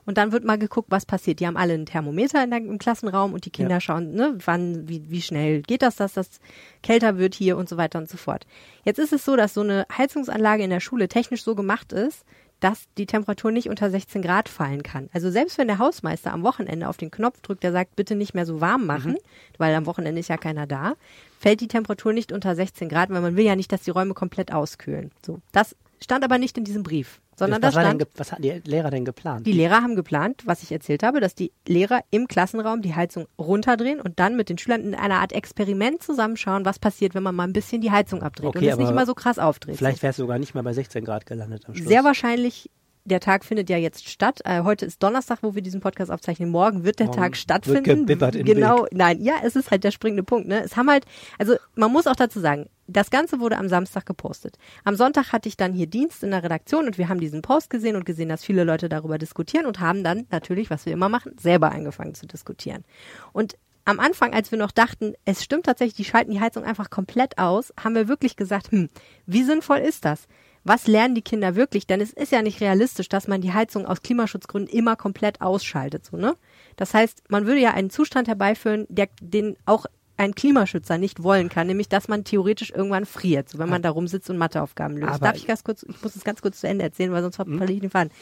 [0.06, 1.40] Und dann wird mal geguckt, was passiert.
[1.40, 3.80] Die haben alle einen Thermometer in der, im Klassenraum und die Kinder Ja.
[3.80, 6.40] schauen, ne, wann, wie, wie schnell geht das, dass das
[6.82, 8.46] kälter wird hier und so weiter und so fort.
[8.84, 12.24] Jetzt ist es so, dass so eine Heizungsanlage in der Schule technisch so gemacht ist,
[12.60, 15.10] dass die Temperatur nicht unter 16 Grad fallen kann.
[15.12, 18.32] Also selbst wenn der Hausmeister am Wochenende auf den Knopf drückt, der sagt, bitte nicht
[18.32, 19.16] mehr so warm machen,
[19.58, 20.94] weil am Wochenende ist ja keiner da,
[21.38, 24.14] fällt die Temperatur nicht unter 16 Grad, weil man will ja nicht, dass die Räume
[24.14, 25.10] komplett auskühlen.
[25.26, 28.30] So, das stand aber nicht in diesem Brief, sondern da was, denn, stand, ge- was
[28.32, 29.46] hatten die Lehrer denn geplant?
[29.46, 33.26] die Lehrer haben geplant, was ich erzählt habe, dass die Lehrer im Klassenraum die Heizung
[33.40, 37.34] runterdrehen und dann mit den Schülern in einer Art Experiment zusammenschauen, was passiert, wenn man
[37.34, 39.76] mal ein bisschen die Heizung abdreht Okay, und es nicht immer so krass aufdreht.
[39.76, 41.88] Vielleicht wäre es sogar nicht mal bei 16 Grad gelandet am Schluss.
[41.88, 42.70] Sehr wahrscheinlich,
[43.04, 44.40] der Tag findet ja jetzt statt.
[44.44, 46.48] Äh, heute ist Donnerstag, wo wir diesen Podcast aufzeichnen.
[46.48, 48.06] Morgen wird der Morgen Tag wird stattfinden.
[48.06, 50.48] gebibbert im genau, nein, ja, es ist halt der springende Punkt.
[50.48, 50.62] Ne?
[50.62, 51.04] Es haben halt,
[51.38, 54.58] also man muss auch dazu sagen, das Ganze wurde am Samstag gepostet.
[54.84, 57.70] Am Sonntag hatte ich dann hier Dienst in der Redaktion und wir haben diesen Post
[57.70, 61.08] gesehen und gesehen, dass viele Leute darüber diskutieren und haben dann natürlich, was wir immer
[61.08, 62.84] machen, selber angefangen zu diskutieren.
[63.32, 66.88] Und am Anfang, als wir noch dachten, es stimmt tatsächlich, die schalten die Heizung einfach
[66.88, 68.88] komplett aus, haben wir wirklich gesagt, hm,
[69.26, 70.26] wie sinnvoll ist das?
[70.64, 71.87] Was lernen die Kinder wirklich?
[71.87, 76.07] Denn es ist ja nicht realistisch, dass man die Heizung aus Klimaschutzgründen immer komplett ausschaltet,
[76.07, 76.35] so, ne?
[76.77, 81.48] Das heißt, man würde ja einen Zustand herbeiführen, der, den auch ein Klimaschützer nicht wollen
[81.48, 85.14] kann, nämlich dass man theoretisch irgendwann friert, so wenn man da rumsitzt und Matheaufgaben löst.
[85.14, 87.37] Aber- Darf ich ganz kurz, ich muss es ganz kurz zu Ende erzählen, weil sonst
[87.37, 88.12] verliere ich den Faden.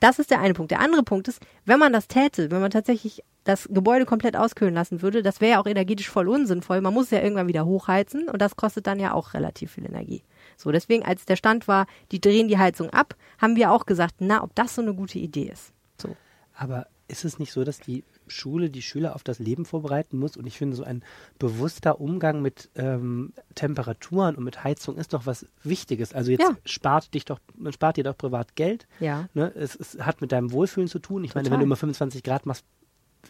[0.00, 0.70] Das ist der eine Punkt.
[0.70, 4.74] Der andere Punkt ist, wenn man das täte, wenn man tatsächlich das Gebäude komplett auskühlen
[4.74, 6.80] lassen würde, das wäre ja auch energetisch voll unsinnvoll.
[6.80, 9.86] Man muss es ja irgendwann wieder hochheizen und das kostet dann ja auch relativ viel
[9.86, 10.22] Energie.
[10.58, 14.16] So, deswegen, als der Stand war, die drehen die Heizung ab, haben wir auch gesagt,
[14.18, 15.72] na, ob das so eine gute Idee ist.
[16.02, 16.16] So.
[16.52, 20.36] Aber ist es nicht so, dass die Schule die Schüler auf das Leben vorbereiten muss?
[20.36, 21.04] Und ich finde, so ein
[21.38, 26.12] bewusster Umgang mit ähm, Temperaturen und mit Heizung ist doch was Wichtiges.
[26.12, 26.56] Also jetzt Ja.
[26.64, 28.88] spart dich doch, man spart dir doch privat Geld.
[28.98, 29.28] Ja.
[29.34, 29.52] Ne?
[29.54, 31.22] Es, es hat mit deinem Wohlfühlen zu tun.
[31.22, 31.58] Ich meine, wenn Total.
[31.60, 32.64] du immer 25 Grad machst,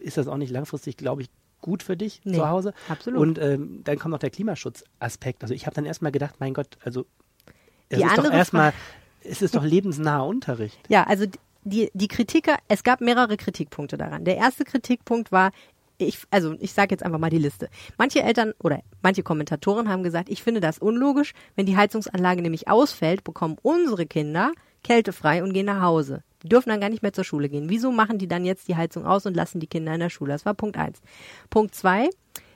[0.01, 1.29] ist das auch nicht langfristig, glaube ich,
[1.61, 2.73] gut für dich Nee, zu Hause.
[2.89, 3.21] absolut.
[3.21, 5.43] Und ähm, dann kommt noch der Klimaschutzaspekt.
[5.43, 7.07] Also ich habe dann erstmal gedacht, mein Gott, also
[7.89, 8.73] es Die ist doch erstmal,
[9.25, 10.79] es ist doch lebensnaher Unterricht.
[10.89, 11.27] Ja, also
[11.65, 14.25] die, die Kritiker, es gab mehrere Kritikpunkte daran.
[14.25, 15.51] Der erste Kritikpunkt war,
[15.99, 17.69] ich, also ich sage jetzt einfach mal die Liste.
[17.97, 21.33] Manche Eltern oder manche Kommentatoren haben gesagt, ich finde das unlogisch.
[21.57, 24.53] Wenn die Heizungsanlage nämlich ausfällt, bekommen unsere Kinder
[24.85, 26.23] kältefrei und gehen nach Hause.
[26.43, 27.69] Die dürfen dann gar nicht mehr zur Schule gehen.
[27.69, 30.33] Wieso machen die dann jetzt die Heizung aus und lassen die Kinder in der Schule?
[30.33, 31.01] Das war Punkt eins.
[31.51, 32.09] Punkt zwei,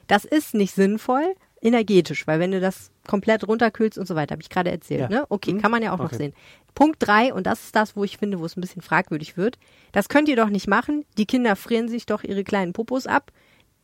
[0.07, 4.43] das ist nicht sinnvoll energetisch, weil wenn du das komplett runterkühlst und so weiter, habe
[4.43, 5.03] ich gerade erzählt.
[5.03, 5.09] Ja.
[5.09, 5.25] Ne?
[5.29, 5.61] Okay, Mhm.
[5.63, 6.17] kann man ja auch noch Okay.
[6.17, 6.35] sehen.
[6.75, 9.59] Punkt drei, und das ist das, wo ich finde, wo es ein bisschen fragwürdig wird.
[9.93, 11.05] Das könnt ihr doch nicht machen.
[11.19, 13.31] Die Kinder frieren sich doch ihre kleinen Popos ab.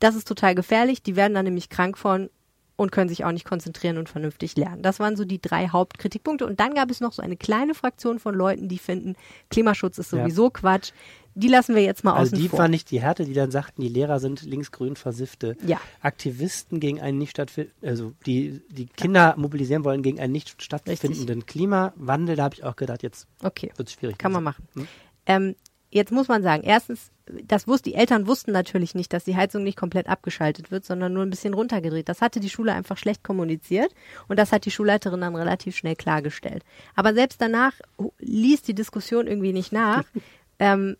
[0.00, 1.02] Das ist total gefährlich.
[1.04, 2.30] Die werden dann nämlich krank von
[2.78, 4.82] und können sich auch nicht konzentrieren und vernünftig lernen.
[4.82, 6.46] Das waren so die drei Hauptkritikpunkte.
[6.46, 9.16] Und dann gab es noch so eine kleine Fraktion von Leuten, die finden,
[9.50, 10.20] Klimaschutz ist Ja.
[10.20, 10.92] sowieso Quatsch.
[11.34, 12.60] Die lassen wir jetzt mal Also außen die vor.
[12.60, 15.80] fand ich die Härte, die dann sagten, die Lehrer sind linksgrün versiffte Ja.
[16.00, 21.46] Aktivisten gegen einen nicht stattfinden, also die die Kinder mobilisieren wollen gegen einen nicht stattfindenden
[21.46, 22.36] Klimawandel.
[22.36, 23.72] Da habe ich auch gedacht, jetzt okay.
[23.76, 24.18] wird es schwierig.
[24.18, 24.66] Kann man machen.
[24.74, 24.88] Hm?
[25.26, 25.56] Ähm,
[25.90, 27.10] jetzt muss man sagen, erstens,
[27.44, 31.12] das wussten, die Eltern wussten natürlich nicht, dass die Heizung nicht komplett abgeschaltet wird, sondern
[31.12, 32.08] nur ein bisschen runtergedreht.
[32.08, 33.94] Das hatte die Schule einfach schlecht kommuniziert
[34.28, 36.64] und das hat die Schulleiterin dann relativ schnell klargestellt.
[36.94, 37.72] Aber selbst danach
[38.18, 40.04] ließ die Diskussion irgendwie nicht nach,
[40.58, 40.96] ähm,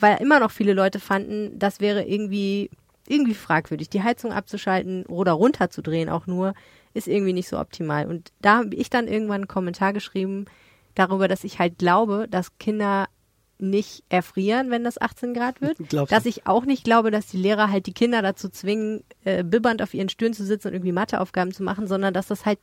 [0.00, 2.70] weil immer noch viele Leute fanden, das wäre irgendwie
[3.06, 3.90] irgendwie fragwürdig.
[3.90, 6.54] Die Heizung abzuschalten oder runterzudrehen auch nur,
[6.94, 8.06] ist irgendwie nicht so optimal.
[8.06, 10.46] Und da habe ich dann irgendwann einen Kommentar geschrieben
[10.94, 13.06] darüber, dass ich halt glaube, dass Kinder
[13.58, 15.78] nicht erfrieren, wenn das 18 Grad wird.
[15.88, 19.44] Glaubst dass ich auch nicht glaube, dass die Lehrer halt die Kinder dazu zwingen, äh,
[19.44, 22.58] bibbernd auf ihren Stühlen zu sitzen und irgendwie Matheaufgaben zu machen, sondern dass das halt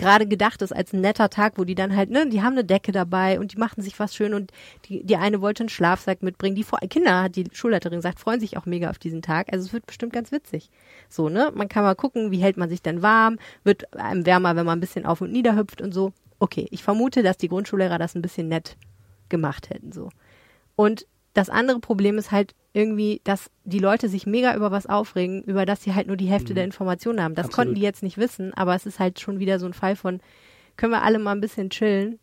[0.00, 2.64] gerade gedacht ist als ein netter Tag, wo die dann halt, ne, die haben eine
[2.64, 4.50] Decke dabei und die machen sich was schön und
[4.86, 6.56] die, die eine wollte einen Schlafsack mitbringen.
[6.56, 9.52] Die Kinder, hat die Schulleiterin gesagt, freuen sich auch mega auf diesen Tag.
[9.52, 10.70] Also es wird bestimmt ganz witzig.
[11.10, 11.52] So, ne?
[11.54, 14.78] Man kann mal gucken, wie hält man sich denn warm, wird einem wärmer, wenn man
[14.78, 16.14] ein bisschen auf und nieder hüpft und so.
[16.38, 18.78] Okay, ich vermute, dass die Grundschullehrer das ein bisschen nett
[19.28, 20.08] gemacht hätten, so.
[20.80, 25.42] Und das andere Problem ist halt irgendwie, dass die Leute sich mega über was aufregen,
[25.44, 26.54] über das sie halt nur die Hälfte Mhm.
[26.56, 27.34] der Informationen haben.
[27.34, 27.56] Das Absolut.
[27.56, 30.20] konnten die jetzt nicht wissen, aber es ist halt schon wieder so ein Fall von,
[30.76, 32.18] können wir alle mal ein bisschen chillen.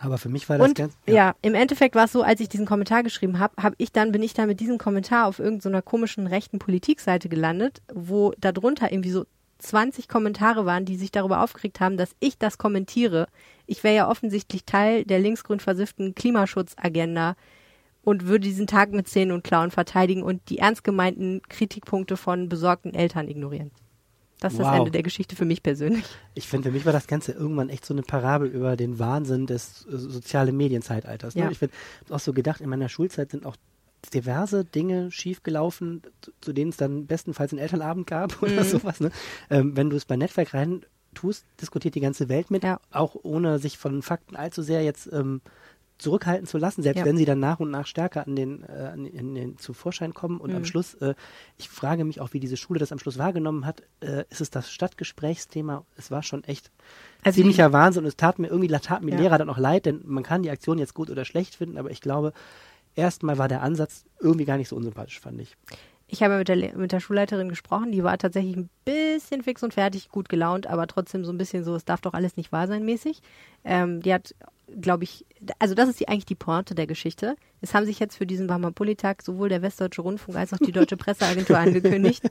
[0.00, 0.94] Aber für mich war das Und ganz.
[1.06, 1.34] ja.
[1.42, 4.22] im Endeffekt war es so, als ich diesen Kommentar geschrieben habe, habe ich dann bin
[4.22, 9.24] ich dann mit diesem Kommentar auf irgendeiner komischen rechten Politikseite gelandet, wo darunter irgendwie so
[9.58, 13.26] 20 Kommentare waren, die sich darüber aufgeregt haben, dass ich das kommentiere.
[13.66, 17.36] Ich wäre ja offensichtlich Teil der linksgrün versifften Klimaschutzagenda
[18.02, 22.48] und würde diesen Tag mit Zähnen und Klauen verteidigen und die ernst gemeinten Kritikpunkte von
[22.48, 23.70] besorgten Eltern ignorieren.
[24.40, 24.78] Das ist das Wow.
[24.78, 26.04] Ende der Geschichte für mich persönlich.
[26.34, 29.46] Ich finde, für mich war das Ganze irgendwann echt so eine Parabel über den Wahnsinn
[29.46, 31.34] des äh, sozialen Medienzeitalters.
[31.34, 31.42] Ne?
[31.42, 31.50] Ja.
[31.50, 31.74] Ich finde,
[32.08, 33.56] auch so gedacht, in meiner Schulzeit sind auch
[34.14, 39.00] diverse Dinge schiefgelaufen, zu, zu denen es dann bestenfalls einen Elternabend gab oder sowas.
[39.00, 39.10] Ne?
[39.50, 42.80] Ähm, wenn du es bei Netzwerk rein tust, diskutiert die ganze Welt mit, Ja.
[42.92, 45.42] auch ohne sich von Fakten allzu sehr jetzt ähm,
[46.00, 47.04] zurückhalten zu lassen, selbst Ja.
[47.04, 50.14] wenn sie dann nach und nach stärker an den, äh, an in den zu Vorschein
[50.14, 50.40] kommen.
[50.40, 50.56] Und Mhm.
[50.56, 51.14] am Schluss, äh,
[51.58, 53.82] ich frage mich auch, wie diese Schule das am Schluss wahrgenommen hat.
[54.00, 55.84] Äh, ist es das Stadtgesprächsthema?
[55.96, 56.70] Es war schon echt
[57.22, 59.20] Also ziemlicher Wahnsinn und es tat mir irgendwie tat mir Ja.
[59.20, 61.90] Lehrer dann auch leid, denn man kann die Aktion jetzt gut oder schlecht finden, aber
[61.90, 62.32] ich glaube,
[62.94, 65.56] erstmal war der Ansatz irgendwie gar nicht so unsympathisch, fand ich.
[66.12, 69.74] Ich habe mit der, mit der Schulleiterin gesprochen, die war tatsächlich ein bisschen fix und
[69.74, 72.66] fertig, gut gelaunt, aber trotzdem so ein bisschen so, es darf doch alles nicht wahr
[72.66, 73.20] sein mäßig.
[73.64, 74.34] Ähm, die hat,
[74.80, 75.26] glaube ich,
[75.58, 77.36] also das ist die, eigentlich die Pointe der Geschichte.
[77.60, 80.96] Es haben sich jetzt für diesen Barmer-Politag sowohl der Westdeutsche Rundfunk als auch die Deutsche
[80.96, 82.22] Presseagentur angekündigt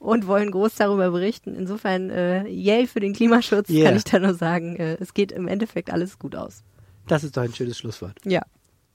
[0.00, 1.54] und wollen groß darüber berichten.
[1.54, 3.88] Insofern, äh, yay für den Klimaschutz, Yeah.
[3.88, 4.76] kann ich da nur sagen.
[4.76, 6.62] Äh, es geht im Endeffekt alles gut aus.
[7.06, 8.18] Das ist doch ein schönes Schlusswort.
[8.24, 8.42] Ja.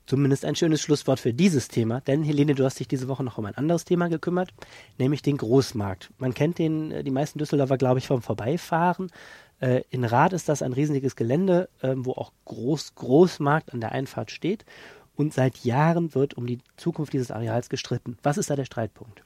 [0.05, 3.37] Zumindest ein schönes Schlusswort für dieses Thema, denn Helene, du hast dich diese Woche noch
[3.37, 4.49] um ein anderes Thema gekümmert,
[4.97, 6.09] nämlich den Großmarkt.
[6.17, 9.11] Man kennt den, äh, die meisten Düsseldorfer, glaube ich, vom Vorbeifahren.
[9.59, 13.91] Äh, in Rath ist das ein riesiges Gelände, ähm, wo auch Groß Großmarkt an der
[13.91, 14.65] Einfahrt steht.
[15.15, 18.17] Und seit Jahren wird um die Zukunft dieses Areals gestritten.
[18.23, 19.21] Was ist da der Streitpunkt?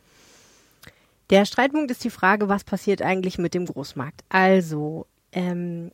[1.29, 4.23] Der Streitpunkt ist die Frage, was passiert eigentlich mit dem Großmarkt?
[4.29, 5.91] Also, ähm,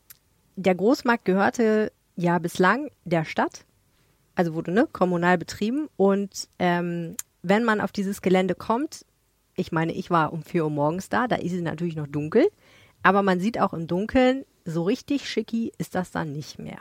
[0.56, 3.66] der Großmarkt gehörte ja bislang der Stadt,
[4.36, 5.90] also wurde ne, kommunal betrieben.
[5.98, 9.06] Und ähm, wenn man auf dieses Gelände kommt,
[9.56, 12.48] ich meine, ich war um 4 Uhr morgens da, da ist es natürlich noch dunkel,
[13.04, 16.80] aber man sieht auch im Dunkeln, so richtig schicki ist das dann nicht mehr.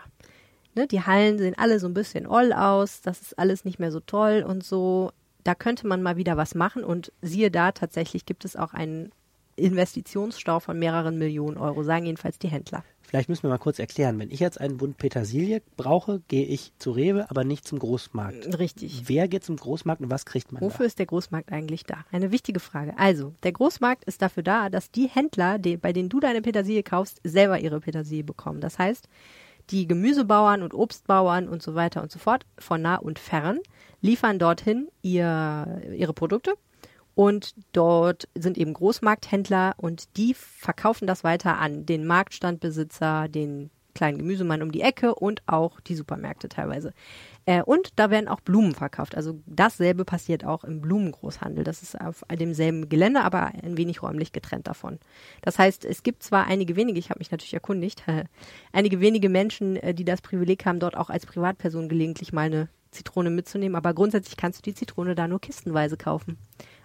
[0.75, 3.91] Ne, die Hallen sehen alle so ein bisschen oll aus, das ist alles nicht mehr
[3.91, 5.13] so toll und so.
[5.45, 9.11] Da könnte man mal wieder was machen und siehe da, tatsächlich gibt es auch einen
[9.57, 12.85] Investitionsstau von mehreren Millionen Euro, sagen jedenfalls die Händler.
[13.09, 14.19] Vielleicht müssen wir mal kurz erklären.
[14.19, 18.59] Wenn ich jetzt einen Bund Petersilie brauche, gehe ich zu Rewe, aber nicht zum Großmarkt.
[18.59, 19.05] Richtig.
[19.07, 22.05] Wer geht zum Großmarkt und was kriegt man Wofür ist der Großmarkt eigentlich da?
[22.13, 22.93] Eine wichtige Frage.
[22.99, 26.83] Also, der Großmarkt ist dafür da, dass die Händler, die, bei denen du deine Petersilie
[26.83, 28.61] kaufst, selber ihre Petersilie bekommen.
[28.61, 29.09] Das heißt,
[29.71, 33.61] die Gemüsebauern und Obstbauern und so weiter und so fort, von nah und fern,
[34.03, 36.57] liefern dorthin ihr, ihre Produkte.
[37.19, 44.19] Und dort sind eben Großmarkthändler und die verkaufen das weiter an den Marktstandbesitzer, den kleinen
[44.19, 46.93] Gemüsemann um die Ecke und auch die Supermärkte teilweise.
[47.45, 49.17] Äh, und da werden auch Blumen verkauft.
[49.17, 51.65] Also dasselbe passiert auch im Blumengroßhandel.
[51.65, 55.01] Das ist auf demselben Gelände, aber ein wenig räumlich getrennt davon.
[55.43, 58.05] Das heißt, es gibt zwar einige wenige, ich habe mich natürlich erkundigt,
[58.73, 62.69] einige wenige Menschen, äh, die das Privileg haben, dort auch als Privatperson gelegentlich mal eine
[62.93, 66.39] Zitrone mitzunehmen, aber grundsätzlich kannst du die Zitrone da nur kistenweise kaufen.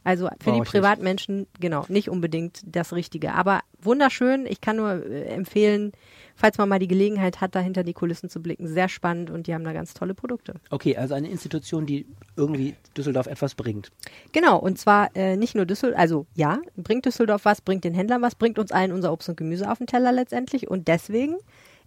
[0.03, 0.71] Also für Brauch die ich nicht.
[0.71, 3.33] Privatmenschen, genau, nicht unbedingt das Richtige.
[3.33, 4.45] Aber wunderschön.
[4.45, 5.93] Ich kann nur äh, empfehlen,
[6.35, 8.67] falls man mal die Gelegenheit hat, da hinter die Kulissen zu blicken.
[8.67, 10.55] Sehr spannend und die haben da ganz tolle Produkte.
[10.69, 13.91] Okay, also eine Institution, die irgendwie Düsseldorf etwas bringt.
[14.31, 18.21] Genau, und zwar äh, nicht nur Düsseldorf, also ja, bringt Düsseldorf was, bringt den Händlern
[18.21, 20.69] was, bringt uns allen unser Obst und Gemüse auf den Teller letztendlich.
[20.69, 21.37] Und deswegen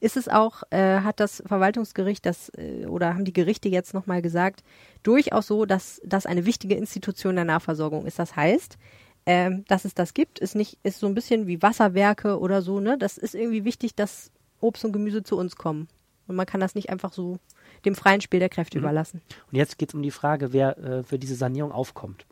[0.06, 4.22] ist es auch, äh, hat das Verwaltungsgericht das, äh, oder haben die Gerichte jetzt nochmal
[4.22, 4.62] gesagt,
[5.02, 8.20] durchaus so, dass das eine wichtige Institution der Nahversorgung ist.
[8.20, 8.78] Das heißt,
[9.26, 12.78] ähm, dass es das gibt, ist nicht, ist so ein bisschen wie Wasserwerke oder so,
[12.78, 12.96] ne?
[12.96, 15.88] Das ist irgendwie wichtig, dass Obst und Gemüse zu uns kommen.
[16.28, 17.38] Und man kann das nicht einfach so
[17.84, 19.22] dem freien Spiel der Kräfte überlassen.
[19.50, 22.26] Und jetzt geht es um die Frage, wer äh, für diese Sanierung aufkommt.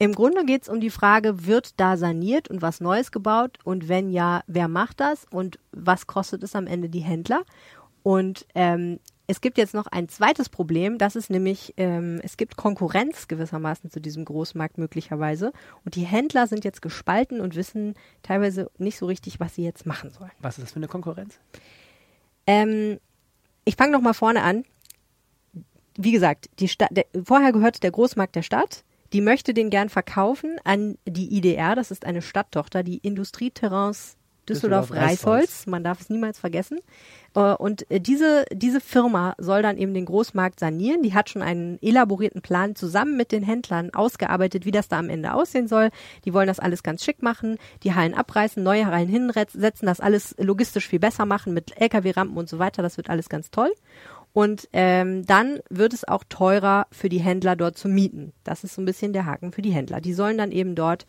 [0.00, 3.58] Im Grunde geht es um die Frage, wird da saniert und was Neues gebaut?
[3.64, 5.26] Und wenn ja, wer macht das?
[5.30, 7.42] Und was kostet es am Ende die Händler?
[8.04, 12.56] Und ähm, es gibt jetzt noch ein zweites Problem, das ist nämlich, ähm, es gibt
[12.56, 15.52] Konkurrenz gewissermaßen zu diesem Großmarkt möglicherweise.
[15.84, 19.84] Und die Händler sind jetzt gespalten und wissen teilweise nicht so richtig, was sie jetzt
[19.84, 20.30] machen sollen.
[20.38, 21.38] Was ist das für eine Konkurrenz?
[22.46, 23.00] Ähm,
[23.66, 24.64] ich fange noch mal vorne an.
[25.98, 28.84] Wie gesagt, die Stadt, der, vorher gehört der Großmarkt der Stadt.
[29.12, 34.18] Die möchte den gern verkaufen an die IDR, das ist eine Stadttochter, die Industrieterrains
[34.48, 35.42] Düsseldorf, Düsseldorf Reisholz.
[35.42, 35.66] Reisholz.
[35.66, 36.78] Man darf es niemals vergessen.
[37.34, 41.02] Äh, Und äh, diese, diese Firma soll dann eben den Großmarkt sanieren.
[41.02, 45.10] Die hat schon einen elaborierten Plan zusammen mit den Händlern ausgearbeitet, wie das da am
[45.10, 45.90] Ende aussehen soll.
[46.24, 50.34] Die wollen das alles ganz schick machen, die Hallen abreißen, neue Hallen hinsetzen, das alles
[50.38, 52.82] logistisch viel besser machen mit Lkw-Rampen und so weiter.
[52.82, 53.70] Das wird alles ganz toll.
[54.32, 58.32] Und ähm, dann wird es auch teurer für die Händler dort zu mieten.
[58.44, 60.00] Das ist so ein bisschen der Haken für die Händler.
[60.00, 61.06] Die sollen dann eben dort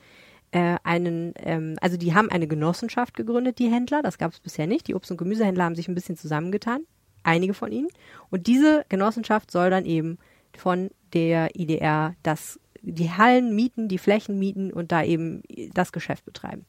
[0.52, 4.02] äh, einen, ähm, also die haben eine Genossenschaft gegründet, die Händler.
[4.02, 4.88] Das gab es bisher nicht.
[4.88, 6.82] Die Obst- und Gemüsehändler haben sich ein bisschen zusammengetan,
[7.24, 7.90] einige von ihnen.
[8.30, 10.18] Und diese Genossenschaft soll dann eben
[10.58, 16.26] von der IDR das, die Hallen mieten, die Flächen mieten und da eben das Geschäft
[16.26, 16.66] betreiben.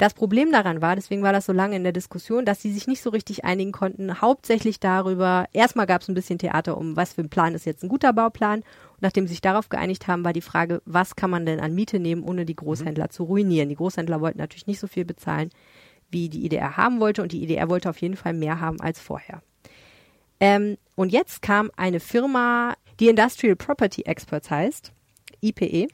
[0.00, 2.86] Das Problem daran war, deswegen war das so lange in der Diskussion, dass sie sich
[2.86, 7.12] nicht so richtig einigen konnten, hauptsächlich darüber, erstmal gab es ein bisschen Theater um, was
[7.12, 8.60] für ein Plan ist jetzt ein guter Bauplan.
[8.60, 11.74] Und nachdem sie sich darauf geeinigt haben, war die Frage, was kann man denn an
[11.74, 13.68] Miete nehmen, ohne die Großhändler zu ruinieren.
[13.68, 15.50] Die Großhändler wollten natürlich nicht so viel bezahlen,
[16.10, 19.00] wie die IDR haben wollte und die IDR wollte auf jeden Fall mehr haben als
[19.00, 19.42] vorher.
[20.40, 24.92] Ähm, und jetzt kam eine Firma, die Industrial Property Experts heißt,
[25.42, 25.88] IPE,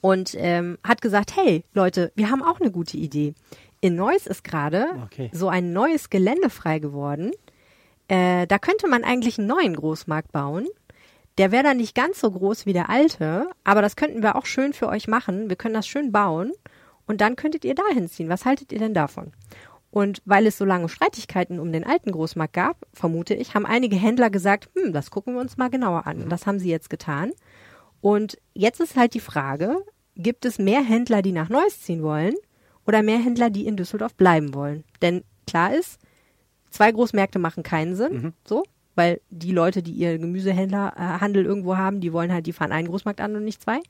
[0.00, 3.34] und ähm, hat gesagt, hey Leute, wir haben auch eine gute Idee.
[3.80, 5.30] In Neuss ist gerade Okay.
[5.32, 7.30] so ein neues Gelände frei geworden.
[8.08, 10.66] Äh, da könnte man eigentlich einen neuen Großmarkt bauen.
[11.38, 14.46] Der wäre dann nicht ganz so groß wie der alte, aber das könnten wir auch
[14.46, 15.48] schön für euch machen.
[15.48, 16.52] Wir können das schön bauen
[17.06, 18.28] und dann könntet ihr dahin ziehen.
[18.28, 19.32] Was haltet ihr denn davon?
[19.92, 23.96] Und weil es so lange Streitigkeiten um den alten Großmarkt gab, vermute ich, haben einige
[23.96, 26.22] Händler gesagt, hm, das gucken wir uns mal genauer an.
[26.22, 27.32] Und das haben sie jetzt getan.
[28.00, 29.76] Und jetzt ist halt die Frage,
[30.16, 32.34] gibt es mehr Händler, die nach Neuss ziehen wollen
[32.86, 34.84] oder mehr Händler, die in Düsseldorf bleiben wollen?
[35.02, 35.98] Denn klar ist,
[36.70, 42.12] zwei Großmärkte machen keinen Sinn, so, weil die Leute, die ihr Gemüsehändlerhandel irgendwo haben, die
[42.12, 43.80] wollen halt, die fahren einen Großmarkt an und nicht zwei.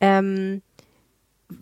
[0.00, 0.62] Ähm,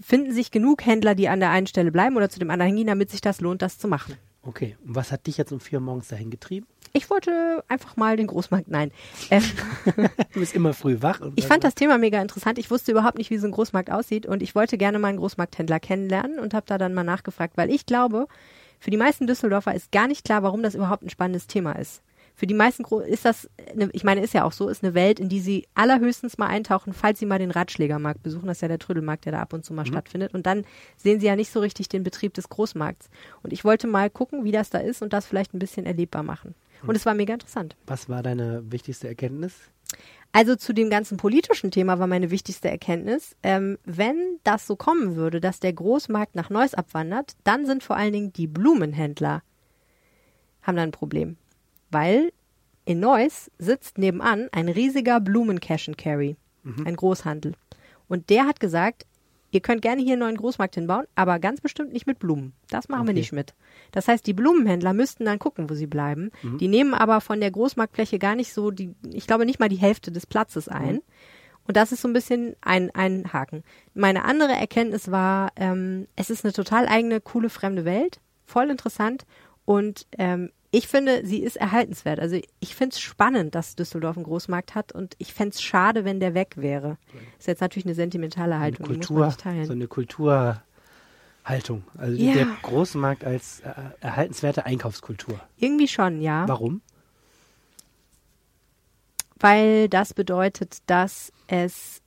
[0.00, 2.88] finden sich genug Händler, die an der einen Stelle bleiben oder zu dem anderen hingehen,
[2.88, 4.16] damit sich das lohnt, das zu machen.
[4.42, 6.66] Okay, und was hat dich jetzt um vier Uhr morgens dahin getrieben?
[6.92, 8.90] Ich wollte einfach mal den Großmarkt, nein.
[9.30, 9.42] Ähm,
[10.32, 11.20] Du bist immer früh wach.
[11.36, 12.58] Ich fand das Thema mega interessant.
[12.58, 15.18] Ich wusste überhaupt nicht, wie so ein Großmarkt aussieht und ich wollte gerne mal einen
[15.18, 18.26] Großmarkthändler kennenlernen und habe da dann mal nachgefragt, weil ich glaube,
[18.80, 22.02] für die meisten Düsseldorfer ist gar nicht klar, warum das überhaupt ein spannendes Thema ist.
[22.38, 24.92] Für die meisten Gro ist das, eine, ich meine, ist ja auch so, ist eine
[24.92, 28.46] Welt, in die sie allerhöchstens mal eintauchen, falls sie mal den Ratschlägermarkt besuchen.
[28.46, 30.34] Das ist ja der Trödelmarkt, der da ab und zu mal stattfindet.
[30.34, 30.66] Und dann
[30.98, 33.08] sehen sie ja nicht so richtig den Betrieb des Großmarkts.
[33.42, 36.22] Und ich wollte mal gucken, wie das da ist und das vielleicht ein bisschen erlebbar
[36.22, 36.54] machen.
[36.84, 37.76] Und es war mega interessant.
[37.86, 39.54] Was war deine wichtigste Erkenntnis?
[40.32, 45.16] Also zu dem ganzen politischen Thema war meine wichtigste Erkenntnis, ähm, wenn das so kommen
[45.16, 49.42] würde, dass der Großmarkt nach Neuss abwandert, dann sind vor allen Dingen die Blumenhändler
[50.62, 51.36] haben da ein Problem.
[51.90, 52.32] Weil
[52.84, 56.36] in Neuss sitzt nebenan ein riesiger Blumen-Cash and Carry,
[56.84, 57.54] ein Großhandel.
[58.08, 59.06] Und der hat gesagt,
[59.56, 62.52] ihr könnt gerne hier einen neuen Großmarkt hinbauen, aber ganz bestimmt nicht mit Blumen.
[62.70, 63.20] Das machen wir Okay.
[63.20, 63.54] nicht mit.
[63.92, 66.30] Das heißt, die Blumenhändler müssten dann gucken, wo sie bleiben.
[66.60, 69.76] Die nehmen aber von der Großmarktfläche gar nicht so die, ich glaube nicht mal die
[69.76, 71.00] Hälfte des Platzes ein.
[71.66, 73.64] Und das ist so ein bisschen ein, ein Haken.
[73.94, 78.20] Meine andere Erkenntnis war, ähm, es ist eine total eigene, coole, fremde Welt.
[78.44, 79.24] Voll interessant.
[79.64, 82.20] Und ähm, ich finde, sie ist erhaltenswert.
[82.20, 86.04] Also ich finde es spannend, dass Düsseldorf einen Großmarkt hat und ich fände es schade,
[86.04, 86.98] wenn der weg wäre.
[87.38, 89.34] Ist jetzt natürlich eine sentimentale Eine Haltung, man Kultur,
[89.64, 91.84] so eine Kulturhaltung.
[91.96, 92.32] Also Ja.
[92.34, 95.40] der Großmarkt als äh, erhaltenswerte Einkaufskultur.
[95.56, 96.46] Irgendwie schon, ja.
[96.48, 96.82] Warum?
[99.38, 102.00] weil das bedeutet, dass es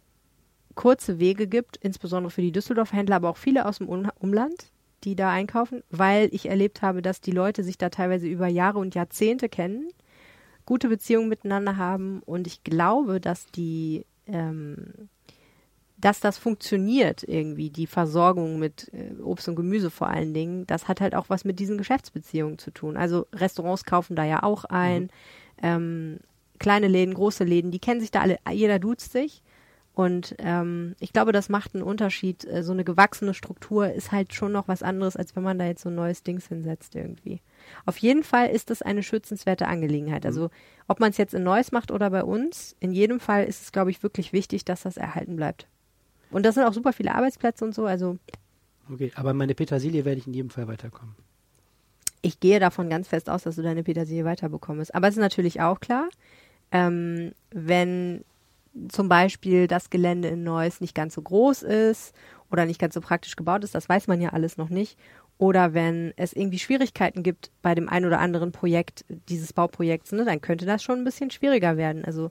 [0.73, 4.71] kurze Wege gibt, insbesondere für die Düsseldorfer Händler, aber auch viele aus dem Um- Umland,
[5.03, 8.79] die da einkaufen, weil ich erlebt habe, dass die Leute sich da teilweise über Jahre
[8.79, 9.89] und Jahrzehnte kennen,
[10.65, 15.09] gute Beziehungen miteinander haben und ich glaube, dass die ähm,
[16.01, 20.87] dass das funktioniert irgendwie, die Versorgung mit äh, Obst und Gemüse vor allen Dingen, das
[20.87, 22.95] hat halt auch was mit diesen Geschäftsbeziehungen zu tun.
[22.95, 25.09] Also Restaurants kaufen da ja auch ein,
[25.61, 26.19] ähm,
[26.57, 29.41] kleine Läden, große Läden, die kennen sich da alle, jeder duzt sich.
[29.99, 32.45] Und ähm, ich glaube, das macht einen Unterschied.
[32.45, 35.65] Äh, So eine gewachsene Struktur ist halt schon noch was anderes, als wenn man da
[35.65, 37.41] jetzt so ein neues Dings hinsetzt irgendwie.
[37.85, 40.25] Auf jeden Fall ist es eine schützenswerte Angelegenheit.
[40.25, 40.51] Also
[40.87, 43.73] ob man es jetzt in Neuss macht oder bei uns, in jedem Fall ist es,
[43.73, 45.67] glaube ich, wirklich wichtig, dass das erhalten bleibt.
[46.31, 47.85] Und das sind auch super viele Arbeitsplätze und so.
[47.85, 48.17] Also
[48.89, 51.13] Okay, aber meine Petersilie werde ich in jedem Fall weiterkommen.
[52.21, 54.95] ich gehe davon ganz fest aus, dass du deine Petersilie weiterbekommst.
[54.95, 56.07] Aber es ist natürlich auch klar,
[56.71, 58.23] ähm, wenn
[58.89, 62.13] zum Beispiel das Gelände in Neuss nicht ganz so groß ist
[62.51, 64.97] oder nicht ganz so praktisch gebaut ist, das weiß man ja alles noch nicht.
[65.37, 70.25] Oder wenn es irgendwie Schwierigkeiten gibt bei dem ein oder anderen Projekt dieses Bauprojekts, ne,
[70.25, 72.03] dann könnte das schon ein bisschen schwieriger werden.
[72.03, 72.29] Also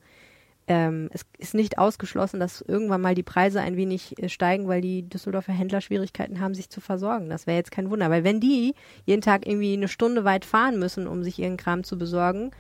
[0.67, 4.83] ähm, es ist nicht ausgeschlossen, dass irgendwann mal die Preise ein wenig äh, steigen, weil
[4.83, 7.31] die Düsseldorfer Händler Schwierigkeiten haben, sich zu versorgen.
[7.31, 8.11] Das wäre jetzt kein Wunder.
[8.11, 8.75] Weil wenn die
[9.07, 12.51] jeden Tag irgendwie eine Stunde weit fahren müssen, um sich ihren Kram zu besorgen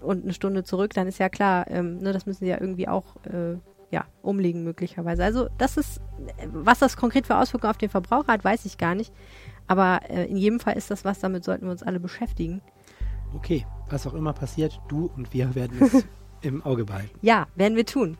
[0.00, 2.88] und eine Stunde zurück, dann ist ja klar, ähm, ne, das müssen sie ja irgendwie
[2.88, 3.56] auch äh,
[3.90, 5.24] ja, umlegen möglicherweise.
[5.24, 6.00] Also das ist,
[6.46, 9.12] was das konkret für Auswirkungen auf den Verbraucher hat, weiß ich gar nicht.
[9.66, 12.62] Aber äh, in jedem Fall ist das was, damit sollten wir uns alle beschäftigen.
[13.34, 16.04] Okay, was auch immer passiert, du und wir werden es
[16.42, 17.10] im Auge behalten.
[17.22, 18.16] Ja, werden wir tun.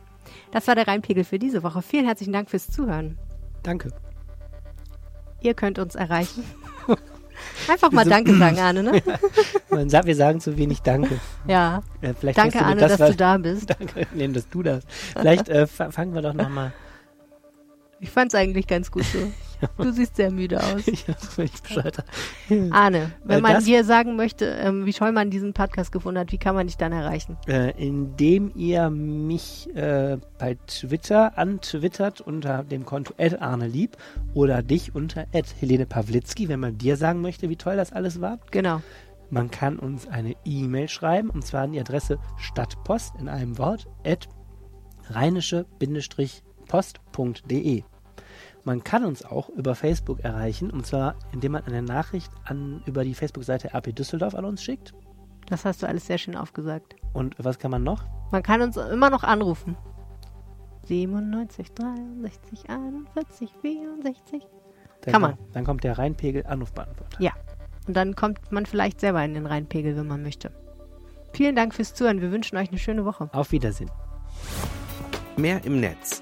[0.51, 1.81] Das war der Rheinpegel für diese Woche.
[1.81, 3.17] Vielen herzlichen Dank fürs Zuhören.
[3.63, 3.91] Danke.
[5.41, 6.43] Ihr könnt uns erreichen.
[7.67, 9.01] Einfach mal Danke sagen, Arne, ne?
[9.69, 11.19] Man sagt, wir sagen zu wenig Danke.
[11.47, 11.83] Ja.
[12.01, 13.69] Äh, Danke, du Arne, das, dass was- du da bist.
[13.69, 14.83] Danke, nehmen, dass du das.
[15.17, 16.71] Vielleicht äh, fa- fangen wir doch nochmal.
[17.99, 19.31] Ich fand's eigentlich ganz gut so.
[19.77, 20.85] Du siehst sehr müde aus.
[20.85, 22.03] Ja, wenn ich Bescheid
[22.71, 26.31] Arne, wenn Äh, man dir sagen möchte, ähm, wie toll man diesen Podcast gefunden hat,
[26.31, 27.37] wie kann man dich dann erreichen?
[27.47, 33.97] äh, indem ihr mich äh, bei Twitter antwittert unter dem Konto @arnelieb
[34.33, 35.25] oder dich unter
[35.59, 38.39] Helene Pawlitzki, wenn man dir sagen möchte, wie toll das alles war.
[38.51, 38.81] Genau.
[39.29, 43.87] Man kann uns eine E-Mail schreiben und zwar an die Adresse Stadtpost in einem Wort
[44.05, 44.27] at
[46.71, 47.83] rheinische-post.de.
[48.63, 53.03] Man kann uns auch über Facebook erreichen und zwar indem man eine Nachricht an, über
[53.03, 54.93] die Facebook-Seite RP Düsseldorf an uns schickt.
[55.47, 56.95] Das hast du alles sehr schön aufgesagt.
[57.13, 58.03] Und was kann man noch?
[58.31, 59.75] Man kann uns immer noch anrufen.
[60.87, 64.43] 97, 63, 41, 64.
[65.01, 65.35] Dann Kann man.
[65.37, 67.21] kommt- Dann kommt der Rheinpegel Anrufbeantworter.
[67.21, 67.31] Ja.
[67.87, 70.51] Und dann kommt man vielleicht selber in den Rheinpegel, wenn man möchte.
[71.33, 72.21] Vielen Dank fürs Zuhören.
[72.21, 73.29] Wir wünschen euch eine schöne Woche.
[73.33, 73.89] Auf Wiedersehen.
[75.37, 76.21] Mehr im Netz.